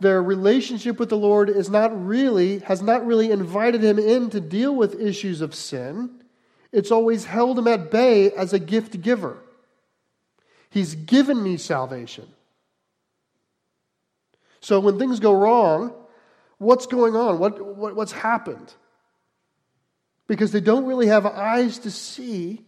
their 0.00 0.22
relationship 0.22 0.98
with 0.98 1.08
the 1.08 1.16
Lord 1.16 1.50
is 1.50 1.68
not 1.68 2.06
really, 2.06 2.60
has 2.60 2.80
not 2.80 3.04
really 3.04 3.30
invited 3.30 3.82
him 3.82 3.98
in 3.98 4.30
to 4.30 4.40
deal 4.40 4.74
with 4.74 5.00
issues 5.00 5.40
of 5.40 5.54
sin. 5.54 6.22
It's 6.72 6.92
always 6.92 7.24
held 7.24 7.58
him 7.58 7.66
at 7.66 7.90
bay 7.90 8.30
as 8.30 8.52
a 8.52 8.58
gift 8.58 9.00
giver. 9.00 9.38
He's 10.70 10.94
given 10.94 11.42
me 11.42 11.56
salvation. 11.56 12.28
So 14.60 14.80
when 14.80 14.98
things 14.98 15.20
go 15.20 15.32
wrong, 15.32 15.94
what's 16.58 16.86
going 16.86 17.16
on? 17.16 17.38
What, 17.38 17.64
what, 17.64 17.96
what's 17.96 18.12
happened? 18.12 18.74
Because 20.26 20.52
they 20.52 20.60
don't 20.60 20.84
really 20.84 21.06
have 21.06 21.24
eyes 21.24 21.78
to 21.80 21.90
see 21.90 22.64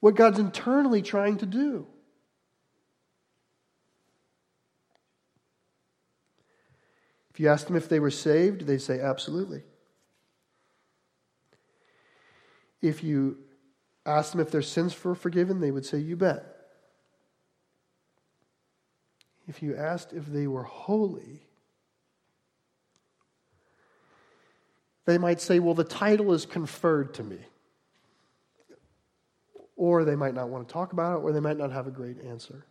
what 0.00 0.14
God's 0.14 0.38
internally 0.38 1.02
trying 1.02 1.38
to 1.38 1.46
do. 1.46 1.86
If 7.32 7.40
you 7.40 7.48
ask 7.48 7.66
them 7.66 7.76
if 7.76 7.88
they 7.88 8.00
were 8.00 8.10
saved, 8.10 8.66
they 8.66 8.78
say 8.78 9.00
absolutely. 9.00 9.62
If 12.80 13.02
you 13.02 13.38
ask 14.08 14.32
them 14.32 14.40
if 14.40 14.50
their 14.50 14.62
sins 14.62 15.02
were 15.04 15.14
forgiven, 15.14 15.60
they 15.60 15.70
would 15.70 15.84
say, 15.84 15.98
You 15.98 16.16
bet. 16.16 16.54
If 19.46 19.62
you 19.62 19.76
asked 19.76 20.12
if 20.12 20.26
they 20.26 20.46
were 20.46 20.62
holy, 20.62 21.42
they 25.06 25.18
might 25.18 25.40
say, 25.40 25.58
Well, 25.58 25.74
the 25.74 25.84
title 25.84 26.32
is 26.32 26.46
conferred 26.46 27.14
to 27.14 27.22
me. 27.22 27.38
Or 29.76 30.04
they 30.04 30.16
might 30.16 30.34
not 30.34 30.48
want 30.48 30.66
to 30.66 30.72
talk 30.72 30.92
about 30.92 31.18
it, 31.18 31.22
or 31.22 31.32
they 31.32 31.40
might 31.40 31.56
not 31.56 31.70
have 31.70 31.86
a 31.86 31.90
great 31.90 32.20
answer. 32.24 32.64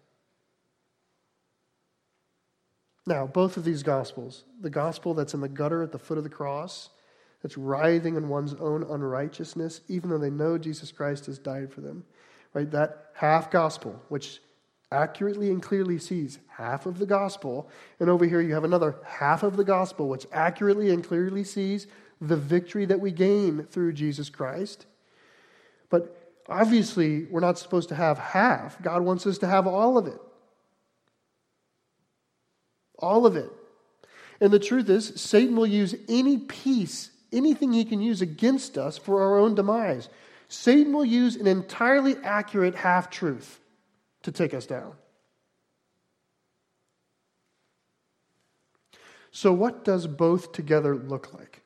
Now, 3.05 3.25
both 3.25 3.55
of 3.55 3.63
these 3.63 3.83
gospels, 3.83 4.43
the 4.59 4.69
gospel 4.69 5.13
that's 5.13 5.33
in 5.33 5.39
the 5.39 5.47
gutter 5.47 5.81
at 5.81 5.93
the 5.93 5.99
foot 5.99 6.17
of 6.17 6.25
the 6.25 6.29
cross, 6.29 6.89
that's 7.47 7.57
writhing 7.57 8.17
in 8.17 8.27
one's 8.27 8.53
own 8.55 8.83
unrighteousness, 8.83 9.79
even 9.87 10.09
though 10.09 10.17
they 10.17 10.29
know 10.29 10.57
Jesus 10.57 10.91
Christ 10.91 11.27
has 11.27 11.39
died 11.39 11.71
for 11.71 11.79
them, 11.79 12.03
right? 12.53 12.69
That 12.69 13.11
half 13.13 13.49
gospel, 13.49 14.03
which 14.09 14.41
accurately 14.91 15.49
and 15.49 15.63
clearly 15.63 15.97
sees 15.97 16.39
half 16.49 16.85
of 16.85 16.99
the 16.99 17.05
gospel, 17.05 17.69
and 18.01 18.09
over 18.09 18.25
here 18.25 18.41
you 18.41 18.53
have 18.53 18.65
another 18.65 18.97
half 19.05 19.43
of 19.43 19.55
the 19.55 19.63
gospel, 19.63 20.09
which 20.09 20.25
accurately 20.33 20.89
and 20.89 21.07
clearly 21.07 21.45
sees 21.45 21.87
the 22.19 22.35
victory 22.35 22.83
that 22.83 22.99
we 22.99 23.11
gain 23.11 23.63
through 23.63 23.93
Jesus 23.93 24.29
Christ. 24.29 24.85
But 25.89 26.35
obviously, 26.49 27.27
we're 27.31 27.39
not 27.39 27.57
supposed 27.57 27.87
to 27.87 27.95
have 27.95 28.17
half. 28.17 28.81
God 28.81 29.03
wants 29.03 29.25
us 29.25 29.37
to 29.37 29.47
have 29.47 29.67
all 29.67 29.97
of 29.97 30.05
it. 30.05 30.19
All 32.99 33.25
of 33.25 33.37
it. 33.37 33.49
And 34.41 34.51
the 34.51 34.59
truth 34.59 34.89
is, 34.89 35.13
Satan 35.15 35.55
will 35.55 35.65
use 35.65 35.95
any 36.09 36.39
piece, 36.39 37.11
anything 37.31 37.73
he 37.73 37.85
can 37.85 38.01
use 38.01 38.21
against 38.21 38.77
us 38.77 38.97
for 38.97 39.21
our 39.21 39.37
own 39.37 39.55
demise. 39.55 40.09
Satan 40.49 40.93
will 40.93 41.05
use 41.05 41.35
an 41.35 41.47
entirely 41.47 42.15
accurate 42.23 42.75
half 42.75 43.09
truth 43.09 43.59
to 44.23 44.31
take 44.31 44.53
us 44.53 44.65
down. 44.65 44.93
So, 49.31 49.53
what 49.53 49.83
does 49.83 50.07
both 50.07 50.51
together 50.51 50.95
look 50.95 51.33
like? 51.33 51.61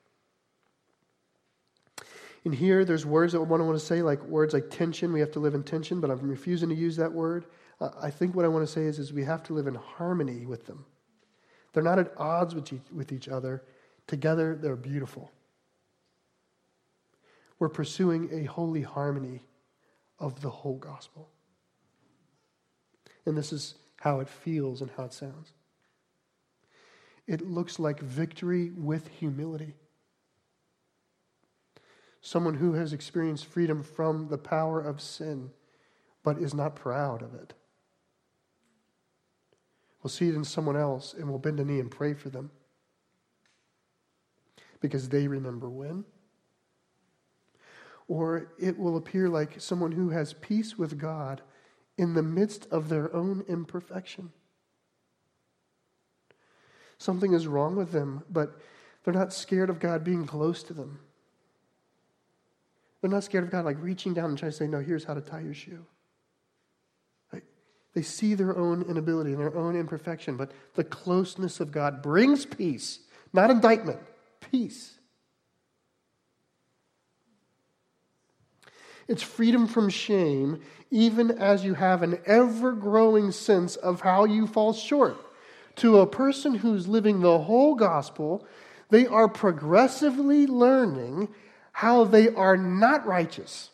In 2.43 2.51
here, 2.51 2.84
there's 2.84 3.05
words 3.05 3.34
that 3.34 3.39
I 3.39 3.41
want 3.41 3.80
to 3.80 3.80
say, 3.80 4.01
like 4.01 4.22
words 4.24 4.53
like 4.53 4.70
tension. 4.72 5.14
We 5.14 5.20
have 5.20 5.32
to 5.32 5.39
live 5.39 5.53
in 5.53 5.64
tension, 5.64 6.01
but 6.01 6.09
I'm 6.09 6.28
refusing 6.28 6.70
to 6.70 6.76
use 6.76 6.97
that 6.97 7.12
word. 7.12 7.45
Uh, 7.80 7.89
I 8.01 8.09
think 8.09 8.36
what 8.36 8.45
I 8.45 8.47
want 8.47 8.66
to 8.66 8.72
say 8.72 8.82
is, 8.82 8.99
is 8.99 9.14
we 9.14 9.24
have 9.24 9.43
to 9.43 9.53
live 9.53 9.68
in 9.68 9.76
harmony 9.76 10.45
with 10.45 10.66
them. 10.66 10.84
They're 11.74 11.84
not 11.84 11.99
at 11.99 12.14
odds 12.18 12.55
with 12.55 12.74
each, 12.74 12.82
with 12.93 13.12
each 13.12 13.30
other. 13.30 13.64
Together, 14.07 14.57
they're 14.59 14.76
beautiful. 14.76 15.32
We're 17.62 17.70
pursuing 17.70 18.28
a 18.34 18.45
holy 18.45 18.82
harmony, 18.82 19.43
of 20.18 20.41
the 20.41 20.49
whole 20.49 20.80
gospel. 20.80 21.30
And 23.28 23.38
this 23.38 23.53
is 23.53 23.76
how 23.97 24.20
it 24.20 24.28
feels 24.28 24.82
and 24.82 24.89
how 24.97 25.03
it 25.03 25.14
sounds. 25.14 25.53
It 27.28 27.41
looks 27.41 27.78
like 27.78 27.99
victory 27.99 28.72
with 28.76 29.09
humility. 29.09 29.76
Someone 32.20 32.55
who 32.55 32.74
has 32.74 32.93
experienced 32.93 33.45
freedom 33.45 33.84
from 33.84 34.30
the 34.30 34.39
power 34.39 34.82
of 34.82 34.99
sin, 34.99 35.51
but 36.24 36.39
is 36.39 36.55
not 36.55 36.76
proud 36.76 37.22
of 37.22 37.36
it. 37.36 37.53
We'll 40.01 40.09
see 40.09 40.30
it 40.30 40.36
in 40.36 40.45
someone 40.45 40.78
else 40.78 41.14
and 41.14 41.30
we'll 41.30 41.38
bend 41.38 41.59
a 41.59 41.64
knee 41.66 41.80
and 41.80 41.91
pray 41.91 42.16
for 42.16 42.32
them 42.32 42.49
because 44.80 45.09
they 45.09 45.28
remember 45.28 45.70
when. 45.70 46.05
Or 48.12 48.51
it 48.59 48.78
will 48.78 48.97
appear 48.97 49.30
like 49.30 49.62
someone 49.62 49.93
who 49.93 50.09
has 50.09 50.34
peace 50.34 50.78
with 50.78 50.99
God 50.99 51.41
in 51.97 52.14
the 52.14 52.22
midst 52.22 52.68
of 52.70 52.89
their 52.89 53.16
own 53.16 53.45
imperfection. 53.47 54.34
Something 56.97 57.32
is 57.32 57.47
wrong 57.47 57.78
with 57.78 57.93
them, 57.93 58.26
but 58.30 58.59
they're 59.05 59.14
not 59.14 59.32
scared 59.32 59.70
of 59.70 59.80
God 59.80 60.03
being 60.03 60.28
close 60.28 60.62
to 60.64 60.74
them. 60.74 60.99
They're 62.99 63.09
not 63.09 63.24
scared 63.24 63.45
of 63.45 63.49
God 63.49 63.64
like 63.64 63.78
reaching 63.80 64.14
down 64.14 64.26
and 64.26 64.38
trying 64.38 64.51
to 64.51 64.57
say, 64.57 64.68
No, 64.68 64.82
here's 64.82 65.05
how 65.05 65.14
to 65.14 65.22
tie 65.22 65.39
your 65.39 65.53
shoe. 65.53 65.86
Right? 67.32 67.43
They 67.93 68.01
see 68.01 68.34
their 68.34 68.57
own 68.57 68.82
inability 68.82 69.32
and 69.32 69.39
their 69.39 69.55
own 69.55 69.78
imperfection, 69.78 70.36
but 70.36 70.51
the 70.74 70.84
closeness 70.84 71.62
of 71.62 71.72
God 71.72 72.01
brings 72.01 72.45
peace, 72.45 72.99
not 73.32 73.49
indictment, 73.49 74.01
peace. 74.51 74.97
It's 79.12 79.22
freedom 79.22 79.68
from 79.68 79.89
shame, 79.89 80.62
even 80.89 81.32
as 81.32 81.66
you 81.66 81.74
have 81.74 82.01
an 82.01 82.20
ever 82.26 82.72
growing 82.72 83.34
sense 83.34 83.76
of 83.76 83.99
how 83.99 84.24
you 84.24 84.47
fall 84.47 84.72
short. 84.72 85.18
To 85.78 85.99
a 85.99 86.07
person 86.07 86.55
who's 86.55 86.88
living 86.88 87.20
the 87.20 87.39
whole 87.39 87.76
gospel, 87.76 88.47
they 88.89 89.05
are 89.05 89.28
progressively 89.28 90.47
learning 90.47 91.28
how 91.74 92.05
they 92.05 92.30
are 92.30 92.55
not 92.55 93.05
righteous. 93.05 93.72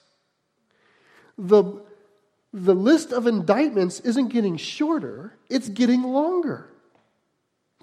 The, 1.37 1.83
the 2.51 2.73
list 2.73 3.11
of 3.11 3.27
indictments 3.27 3.99
isn't 3.99 4.29
getting 4.29 4.57
shorter, 4.57 5.37
it's 5.51 5.69
getting 5.69 6.01
longer 6.01 6.67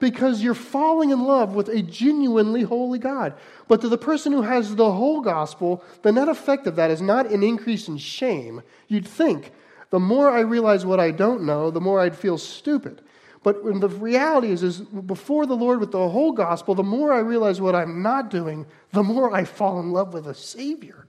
because 0.01 0.43
you're 0.43 0.55
falling 0.55 1.11
in 1.11 1.23
love 1.23 1.55
with 1.55 1.69
a 1.69 1.83
genuinely 1.83 2.63
holy 2.63 2.99
God. 2.99 3.35
But 3.69 3.81
to 3.83 3.89
the 3.89 3.99
person 3.99 4.33
who 4.33 4.43
has 4.43 4.75
the 4.75 4.93
whole 4.93 5.21
gospel, 5.21 5.85
the 6.03 6.13
net 6.13 6.29
effect 6.29 6.67
of 6.67 6.77
that 6.77 6.91
is 6.91 7.01
not 7.01 7.31
an 7.31 7.43
increase 7.43 7.87
in 7.87 7.99
shame. 7.99 8.63
You'd 8.89 9.07
think, 9.07 9.53
the 9.91 10.01
more 10.01 10.31
I 10.31 10.41
realize 10.41 10.85
what 10.85 10.99
I 10.99 11.13
don't 11.13 11.45
know, 11.45 11.71
the 11.71 11.81
more 11.81 12.01
I'd 12.01 12.17
feel 12.17 12.39
stupid. 12.39 13.03
But 13.45 13.63
the 13.63 13.89
reality 13.89 14.51
is, 14.51 14.63
is 14.63 14.81
before 14.81 15.47
the 15.47 15.55
Lord 15.55 15.79
with 15.79 15.93
the 15.93 16.09
whole 16.09 16.33
gospel, 16.33 16.75
the 16.75 16.83
more 16.83 17.13
I 17.13 17.19
realize 17.19 17.61
what 17.61 17.75
I'm 17.75 18.03
not 18.03 18.31
doing, 18.31 18.67
the 18.93 19.03
more 19.03 19.33
I 19.33 19.45
fall 19.45 19.79
in 19.81 19.93
love 19.93 20.15
with 20.15 20.27
a 20.27 20.35
Savior. 20.35 21.07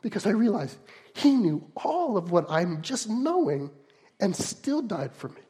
Because 0.00 0.26
I 0.26 0.30
realize 0.30 0.78
He 1.12 1.32
knew 1.32 1.68
all 1.76 2.16
of 2.16 2.30
what 2.30 2.46
I'm 2.48 2.82
just 2.82 3.10
knowing 3.10 3.70
and 4.20 4.34
still 4.34 4.80
died 4.80 5.12
for 5.12 5.28
me. 5.28 5.40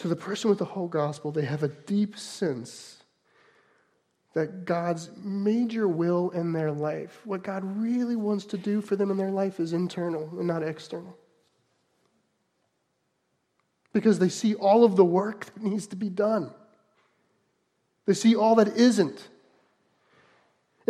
To 0.00 0.08
the 0.08 0.16
person 0.16 0.48
with 0.48 0.58
the 0.58 0.64
whole 0.64 0.88
gospel, 0.88 1.30
they 1.30 1.44
have 1.44 1.62
a 1.62 1.68
deep 1.68 2.16
sense 2.16 3.04
that 4.32 4.64
God's 4.64 5.10
major 5.22 5.86
will 5.86 6.30
in 6.30 6.52
their 6.52 6.72
life, 6.72 7.20
what 7.26 7.42
God 7.42 7.64
really 7.64 8.16
wants 8.16 8.46
to 8.46 8.56
do 8.56 8.80
for 8.80 8.96
them 8.96 9.10
in 9.10 9.18
their 9.18 9.30
life, 9.30 9.60
is 9.60 9.74
internal 9.74 10.26
and 10.38 10.46
not 10.46 10.62
external. 10.62 11.18
Because 13.92 14.18
they 14.18 14.30
see 14.30 14.54
all 14.54 14.84
of 14.84 14.96
the 14.96 15.04
work 15.04 15.44
that 15.44 15.62
needs 15.62 15.86
to 15.88 15.96
be 15.96 16.08
done, 16.08 16.50
they 18.06 18.14
see 18.14 18.34
all 18.34 18.54
that 18.54 18.68
isn't. 18.68 19.28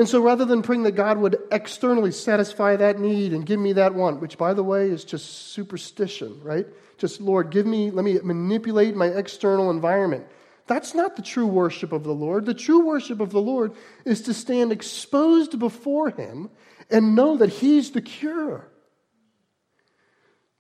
And 0.01 0.09
so 0.09 0.23
rather 0.23 0.47
than 0.47 0.63
praying 0.63 0.85
that 0.85 0.93
God 0.93 1.19
would 1.19 1.37
externally 1.53 2.11
satisfy 2.11 2.75
that 2.75 2.99
need 2.99 3.35
and 3.35 3.45
give 3.45 3.61
me 3.61 3.75
that 3.75 3.93
want, 3.93 4.23
which 4.23 4.39
by 4.39 4.55
the 4.55 4.63
way 4.65 4.89
is 4.89 5.05
just 5.05 5.49
superstition, 5.49 6.41
right? 6.43 6.67
Just, 6.97 7.21
Lord, 7.21 7.51
give 7.51 7.67
me, 7.67 7.91
let 7.91 8.03
me 8.03 8.19
manipulate 8.23 8.97
my 8.97 9.09
external 9.09 9.71
environment. 9.71 10.25
That's 10.67 10.95
not 10.95 11.17
the 11.17 11.23
true 11.23 11.47
worship 11.47 11.93
of 11.93 12.03
the 12.03 12.15
Lord. 12.15 12.47
The 12.47 12.55
true 12.55 12.87
worship 12.87 13.21
of 13.21 13.29
the 13.29 13.43
Lord 13.43 13.75
is 14.07 14.23
to 14.23 14.33
stand 14.33 14.73
exposed 14.73 15.59
before 15.59 16.09
Him 16.09 16.49
and 16.91 17.15
know 17.15 17.37
that 17.37 17.51
He's 17.51 17.91
the 17.91 18.01
cure. 18.01 18.67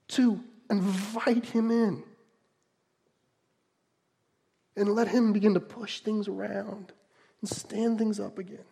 To 0.08 0.38
invite 0.68 1.46
Him 1.46 1.70
in 1.70 2.02
and 4.76 4.94
let 4.94 5.08
Him 5.08 5.32
begin 5.32 5.54
to 5.54 5.60
push 5.60 6.00
things 6.00 6.28
around 6.28 6.92
and 7.40 7.48
stand 7.48 7.96
things 7.96 8.20
up 8.20 8.36
again. 8.38 8.66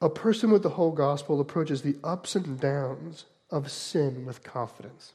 A 0.00 0.08
person 0.08 0.50
with 0.50 0.62
the 0.62 0.70
whole 0.70 0.92
gospel 0.92 1.40
approaches 1.40 1.82
the 1.82 1.96
ups 2.04 2.36
and 2.36 2.58
downs 2.60 3.24
of 3.50 3.70
sin 3.70 4.24
with 4.24 4.44
confidence. 4.44 5.14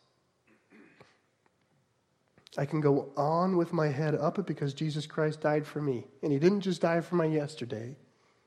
I 2.58 2.66
can 2.66 2.82
go 2.82 3.10
on 3.16 3.58
with 3.58 3.74
my 3.74 3.88
head 3.88 4.14
up 4.14 4.46
because 4.46 4.74
Jesus 4.74 5.08
Christ 5.08 5.42
died 5.42 5.66
for 5.66 5.82
me. 5.82 6.06
And 6.22 6.32
He 6.32 6.40
didn't 6.40 6.62
just 6.62 6.82
die 6.82 7.02
for 7.02 7.16
my 7.16 7.26
yesterday, 7.26 7.96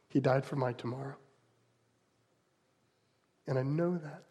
He 0.08 0.20
died 0.20 0.44
for 0.44 0.56
my 0.56 0.72
tomorrow. 0.72 1.16
And 3.46 3.58
I 3.58 3.62
know 3.62 3.96
that. 3.96 4.22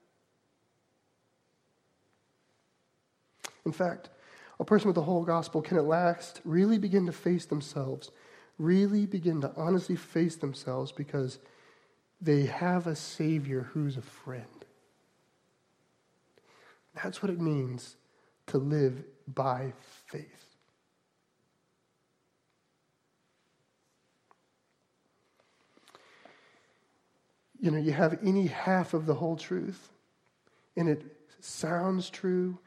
In 3.65 3.71
fact, 3.71 4.09
a 4.59 4.65
person 4.65 4.87
with 4.87 4.95
the 4.95 5.03
whole 5.03 5.23
gospel 5.23 5.61
can 5.61 5.77
at 5.77 5.85
last 5.85 6.41
really 6.45 6.77
begin 6.77 7.05
to 7.07 7.11
face 7.11 7.45
themselves, 7.45 8.11
really 8.57 9.05
begin 9.05 9.41
to 9.41 9.51
honestly 9.57 9.95
face 9.95 10.35
themselves 10.35 10.91
because 10.91 11.39
they 12.25 12.47
have 12.47 12.87
a 12.87 12.95
Savior 12.95 13.69
who's 13.71 13.97
a 13.97 14.01
friend. 14.01 14.65
That's 16.95 17.21
what 17.21 17.29
it 17.29 17.39
means 17.39 17.95
to 18.47 18.57
live 18.57 19.03
by 19.27 19.73
faith. 20.07 20.25
You 27.59 27.71
know, 27.71 27.77
you 27.77 27.91
have 27.91 28.17
any 28.23 28.47
half 28.47 28.95
of 28.95 29.05
the 29.05 29.13
whole 29.13 29.35
truth, 29.35 29.89
and 30.75 30.89
it 30.89 31.03
sounds 31.41 32.09
true, 32.09 32.57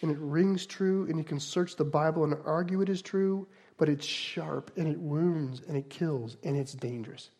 and 0.00 0.12
it 0.12 0.18
rings 0.20 0.64
true, 0.64 1.06
and 1.08 1.18
you 1.18 1.24
can 1.24 1.40
search 1.40 1.74
the 1.74 1.84
Bible 1.84 2.22
and 2.22 2.36
argue 2.44 2.80
it 2.80 2.88
is 2.88 3.02
true, 3.02 3.48
but 3.78 3.88
it's 3.88 4.06
sharp, 4.06 4.70
and 4.76 4.86
it 4.86 4.98
wounds, 4.98 5.60
and 5.66 5.76
it 5.76 5.90
kills, 5.90 6.36
and 6.44 6.56
it's 6.56 6.72
dangerous. 6.72 7.30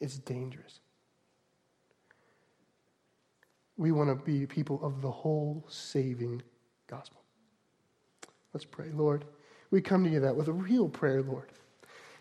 It's 0.00 0.18
dangerous. 0.18 0.80
We 3.76 3.92
want 3.92 4.08
to 4.10 4.24
be 4.24 4.46
people 4.46 4.80
of 4.82 5.02
the 5.02 5.10
whole 5.10 5.64
saving 5.68 6.42
gospel. 6.88 7.20
Let's 8.52 8.64
pray. 8.64 8.90
Lord, 8.92 9.24
we 9.70 9.80
come 9.80 10.04
to 10.04 10.10
you 10.10 10.20
that 10.20 10.36
with 10.36 10.48
a 10.48 10.52
real 10.52 10.88
prayer, 10.88 11.22
Lord. 11.22 11.50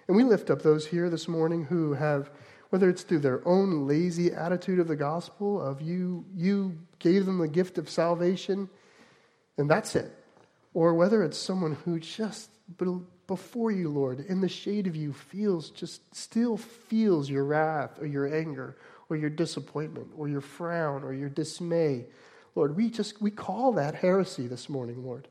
And 0.08 0.16
we 0.16 0.24
lift 0.24 0.50
up 0.50 0.62
those 0.62 0.86
here 0.86 1.10
this 1.10 1.28
morning 1.28 1.66
who 1.66 1.94
have, 1.94 2.30
whether 2.70 2.90
it's 2.90 3.04
through 3.04 3.20
their 3.20 3.46
own 3.48 3.88
lazy 3.88 4.32
attitude 4.32 4.80
of 4.80 4.88
the 4.88 4.96
gospel, 4.96 5.62
of 5.62 5.82
you, 5.82 6.26
you 6.36 6.78
gave 7.00 7.26
them 7.26 7.40
the 7.40 7.48
gift 7.48 7.78
of 7.78 7.90
salvation, 7.90 8.70
and 9.58 9.70
that's 9.70 9.96
it. 9.96 10.12
Or 10.74 10.94
whether 10.94 11.24
it's 11.24 11.38
someone 11.38 11.78
who 11.86 12.00
just 12.00 12.52
before 13.28 13.72
you, 13.72 13.90
Lord, 13.90 14.22
in 14.22 14.40
the 14.42 14.50
shade 14.50 14.88
of 14.88 14.96
you, 14.96 15.12
feels 15.12 15.70
just 15.70 16.16
still 16.16 16.58
feels 16.58 17.30
your 17.30 17.44
wrath 17.44 18.00
or 18.00 18.06
your 18.06 18.34
anger 18.34 18.78
or 19.10 19.18
your 19.18 19.30
disappointment 19.30 20.08
or 20.18 20.28
your 20.30 20.42
frown 20.42 21.04
or 21.04 21.14
your 21.14 21.30
dismay. 21.30 22.06
Lord, 22.56 22.76
we 22.76 22.90
just 22.90 23.22
we 23.22 23.30
call 23.30 23.74
that 23.74 23.96
heresy 23.96 24.48
this 24.48 24.70
morning, 24.70 25.04
Lord. 25.04 25.28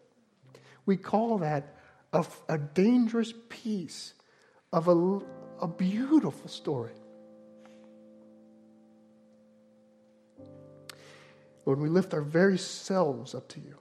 We 0.84 0.96
call 0.96 1.38
that 1.38 1.74
a, 2.12 2.24
a 2.48 2.58
dangerous 2.58 3.32
piece 3.48 4.14
of 4.72 4.88
a, 4.88 5.20
a 5.64 5.68
beautiful 5.68 6.48
story. 6.48 6.92
Lord, 11.64 11.80
we 11.80 11.88
lift 11.88 12.14
our 12.14 12.20
very 12.20 12.58
selves 12.58 13.34
up 13.34 13.48
to 13.48 13.60
you. 13.60 13.76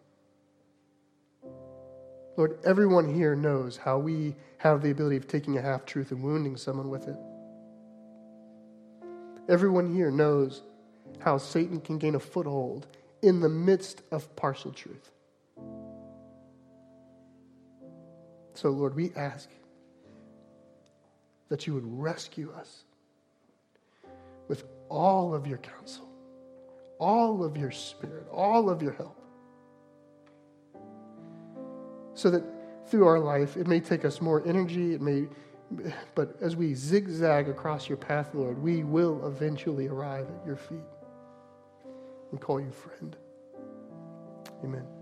Lord, 2.37 2.57
everyone 2.65 3.13
here 3.13 3.35
knows 3.35 3.77
how 3.77 3.97
we 3.97 4.35
have 4.57 4.81
the 4.81 4.91
ability 4.91 5.15
of 5.15 5.27
taking 5.27 5.57
a 5.57 5.61
half 5.61 5.85
truth 5.85 6.11
and 6.11 6.21
wounding 6.21 6.57
someone 6.57 6.89
with 6.89 7.07
it. 7.07 7.15
Everyone 9.47 9.93
here 9.93 10.11
knows 10.11 10.61
how 11.19 11.37
Satan 11.37 11.79
can 11.79 11.97
gain 11.97 12.15
a 12.15 12.19
foothold 12.19 12.87
in 13.21 13.39
the 13.39 13.49
midst 13.49 14.01
of 14.11 14.35
partial 14.35 14.71
truth. 14.71 15.11
So, 18.53 18.69
Lord, 18.69 18.95
we 18.95 19.11
ask 19.15 19.49
that 21.49 21.67
you 21.67 21.73
would 21.73 21.85
rescue 21.85 22.51
us 22.57 22.83
with 24.47 24.63
all 24.89 25.33
of 25.33 25.47
your 25.47 25.57
counsel, 25.57 26.07
all 26.99 27.43
of 27.43 27.55
your 27.55 27.71
spirit, 27.71 28.27
all 28.31 28.69
of 28.69 28.81
your 28.81 28.93
help. 28.93 29.24
So 32.15 32.29
that 32.31 32.43
through 32.87 33.05
our 33.05 33.19
life, 33.19 33.57
it 33.57 33.67
may 33.67 33.79
take 33.79 34.05
us 34.05 34.21
more 34.21 34.45
energy, 34.47 34.93
it 34.93 35.01
may, 35.01 35.27
but 36.15 36.35
as 36.41 36.55
we 36.55 36.73
zigzag 36.73 37.49
across 37.49 37.87
your 37.89 37.97
path, 37.97 38.33
Lord, 38.33 38.57
we 38.61 38.83
will 38.83 39.25
eventually 39.27 39.87
arrive 39.87 40.27
at 40.27 40.45
your 40.45 40.55
feet 40.55 40.79
and 42.31 42.39
call 42.39 42.59
you 42.59 42.71
friend. 42.71 43.15
Amen. 44.63 44.94